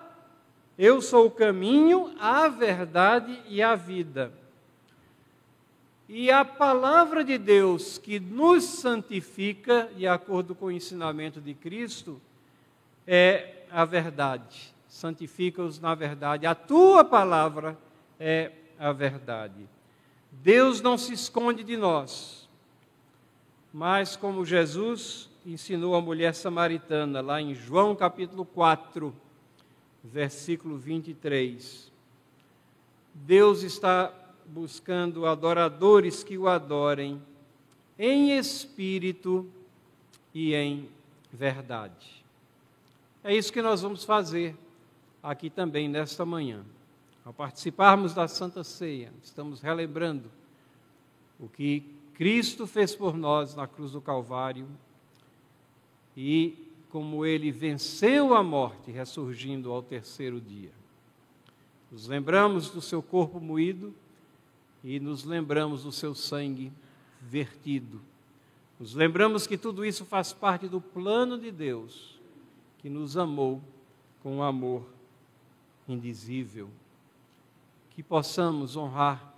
Eu 0.78 1.02
sou 1.02 1.28
o 1.28 1.32
caminho, 1.32 2.14
a 2.20 2.49
verdade 2.49 3.41
e 3.47 3.62
a 3.62 3.76
vida. 3.76 4.41
E 6.14 6.30
a 6.30 6.43
palavra 6.43 7.24
de 7.24 7.38
Deus 7.38 7.97
que 7.97 8.20
nos 8.20 8.66
santifica, 8.66 9.89
de 9.95 10.05
acordo 10.05 10.53
com 10.53 10.66
o 10.66 10.72
ensinamento 10.72 11.39
de 11.39 11.53
Cristo, 11.53 12.20
é 13.07 13.64
a 13.72 13.86
verdade. 13.86 14.76
Santifica-os 14.89 15.80
na 15.80 15.95
verdade. 15.95 16.45
A 16.45 16.53
tua 16.53 17.05
palavra 17.05 17.78
é 18.20 18.51
a 18.78 18.91
verdade. 18.91 19.70
Deus 20.30 20.82
não 20.82 20.97
se 20.97 21.14
esconde 21.14 21.64
de 21.64 21.78
nós, 21.78 22.49
mas 23.72 24.18
como 24.18 24.45
Jesus 24.45 25.30
ensinou 25.45 25.95
a 25.95 26.01
mulher 26.01 26.36
samaritana, 26.36 27.22
lá 27.22 27.41
em 27.41 27.55
João 27.55 27.95
capítulo 27.95 28.43
4, 28.43 29.16
versículo 30.03 30.76
23. 30.76 31.89
Deus 33.14 33.64
está 33.64 34.14
buscando 34.52 35.26
adoradores 35.26 36.24
que 36.24 36.38
o 36.38 36.47
adorem 36.47 37.22
em 37.97 38.38
espírito 38.38 39.49
e 40.34 40.54
em 40.54 40.89
verdade. 41.32 42.24
É 43.24 43.34
isso 43.34 43.54
que 43.54 43.62
nós 43.62 43.82
vamos 43.82 44.04
fazer 44.04 44.56
aqui 45.24 45.49
também 45.49 45.88
nesta 45.88 46.26
manhã. 46.26 46.66
Ao 47.24 47.32
participarmos 47.32 48.14
da 48.14 48.28
Santa 48.28 48.64
Ceia, 48.64 49.14
estamos 49.24 49.62
relembrando 49.62 50.30
o 51.39 51.47
que 51.47 51.84
Cristo 52.16 52.68
fez 52.68 52.93
por 52.95 53.16
nós 53.16 53.56
na 53.56 53.68
cruz 53.68 53.91
do 53.91 54.02
Calvário 54.02 54.68
e 56.18 56.68
como 56.89 57.26
ele 57.26 57.52
venceu 57.52 58.34
a 58.34 58.43
morte, 58.43 58.91
ressurgindo 58.91 59.72
ao 59.72 59.82
terceiro 59.82 60.41
dia. 60.41 60.72
Nos 61.89 62.08
lembramos 62.08 62.70
do 62.70 62.82
seu 62.82 63.02
corpo 63.02 63.39
moído 63.39 63.93
e 64.84 65.00
nos 65.00 65.24
lembramos 65.24 65.84
do 65.84 65.92
seu 65.92 66.16
sangue 66.16 66.72
vertido. 67.22 68.02
Nos 68.80 68.94
lembramos 68.96 69.46
que 69.46 69.58
tudo 69.58 69.86
isso 69.86 70.06
faz 70.06 70.34
parte 70.34 70.68
do 70.68 70.82
plano 70.82 71.38
de 71.38 71.52
Deus, 71.52 72.20
que 72.80 72.90
nos 72.90 73.16
amou 73.16 73.62
com 74.24 74.38
um 74.38 74.44
amor 74.44 74.88
indizível. 75.88 76.70
Que 77.92 78.02
possamos 78.02 78.76
honrar 78.76 79.34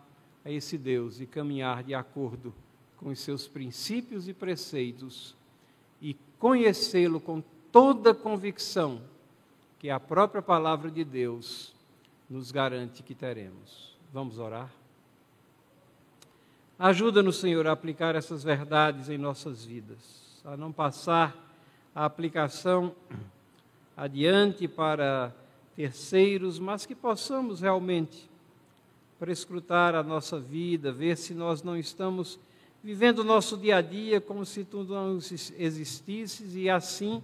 a 0.46 0.52
esse 0.52 0.78
Deus 0.78 1.20
e 1.20 1.26
caminhar 1.26 1.84
de 1.84 1.94
acordo 1.94 2.54
com 2.98 3.10
os 3.10 3.20
seus 3.20 3.48
princípios 3.48 4.28
e 4.28 4.34
preceitos 4.34 5.36
e 6.02 6.16
conhecê-lo 6.40 7.20
com 7.20 7.44
toda 7.72 8.14
convicção 8.14 9.02
que 9.80 9.90
a 9.90 10.00
própria 10.00 10.42
palavra 10.42 10.90
de 10.90 11.04
Deus 11.04 11.74
nos 12.30 12.52
garante 12.52 13.04
que 13.04 13.14
teremos. 13.14 13.98
Vamos 14.14 14.40
orar? 14.40 14.83
Ajuda-nos, 16.84 17.38
Senhor, 17.38 17.66
a 17.66 17.72
aplicar 17.72 18.14
essas 18.14 18.44
verdades 18.44 19.08
em 19.08 19.18
nossas 19.18 19.64
vidas, 19.64 20.42
a 20.44 20.58
não 20.58 20.70
passar 20.70 21.34
a 21.96 22.04
aplicação 22.04 22.94
adiante 23.96 24.68
para 24.68 25.34
terceiros, 25.78 26.60
mas 26.60 26.86
que 26.86 26.94
possamos 26.94 27.62
realmente 27.62 28.30
prescrutar 29.18 29.96
a 29.96 30.04
nossa 30.04 30.38
vida, 30.38 30.92
ver 30.92 31.16
se 31.16 31.34
nós 31.34 31.64
não 31.64 31.78
estamos 31.78 32.38
vivendo 32.84 33.20
o 33.20 33.24
nosso 33.24 33.56
dia 33.56 33.78
a 33.78 33.82
dia 33.82 34.20
como 34.20 34.46
se 34.46 34.66
tudo 34.66 34.94
não 34.94 35.16
existisse 35.16 36.44
e 36.54 36.70
assim 36.70 37.24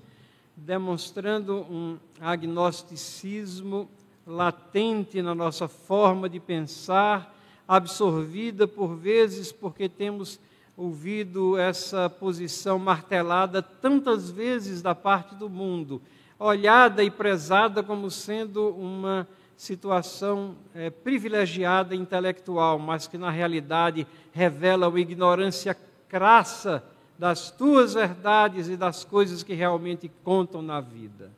demonstrando 0.55 1.57
um 1.69 1.97
agnosticismo 2.21 3.89
latente 4.25 5.21
na 5.21 5.35
nossa 5.35 5.67
forma 5.67 6.29
de 6.29 6.39
pensar, 6.39 7.35
absorvida 7.69 8.67
por 8.67 8.95
vezes 8.95 9.51
porque 9.51 9.87
temos 9.87 10.39
ouvido 10.75 11.55
essa 11.55 12.09
posição 12.09 12.79
martelada 12.79 13.61
tantas 13.61 14.31
vezes 14.31 14.81
da 14.81 14.95
parte 14.95 15.35
do 15.35 15.47
mundo, 15.47 16.01
olhada 16.39 17.03
e 17.03 17.11
prezada 17.11 17.83
como 17.83 18.09
sendo 18.09 18.69
uma 18.69 19.27
situação 19.55 20.55
é, 20.73 20.89
privilegiada 20.89 21.93
intelectual, 21.93 22.79
mas 22.79 23.05
que 23.05 23.19
na 23.19 23.29
realidade 23.29 24.07
revela 24.33 24.87
uma 24.87 24.99
ignorância 24.99 25.77
crassa 26.07 26.83
das 27.19 27.51
tuas 27.51 27.93
verdades 27.93 28.67
e 28.67 28.75
das 28.75 29.03
coisas 29.03 29.43
que 29.43 29.53
realmente 29.53 30.09
contam 30.23 30.63
na 30.63 30.81
vida. 30.81 31.31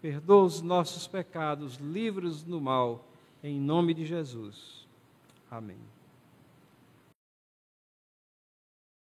Perdoa 0.00 0.44
os 0.44 0.62
nossos 0.62 1.06
pecados, 1.06 1.76
livra-nos 1.76 2.42
do 2.42 2.58
mal, 2.58 3.04
em 3.42 3.60
nome 3.60 3.92
de 3.92 4.06
Jesus. 4.06 4.77
Amém. 5.50 5.97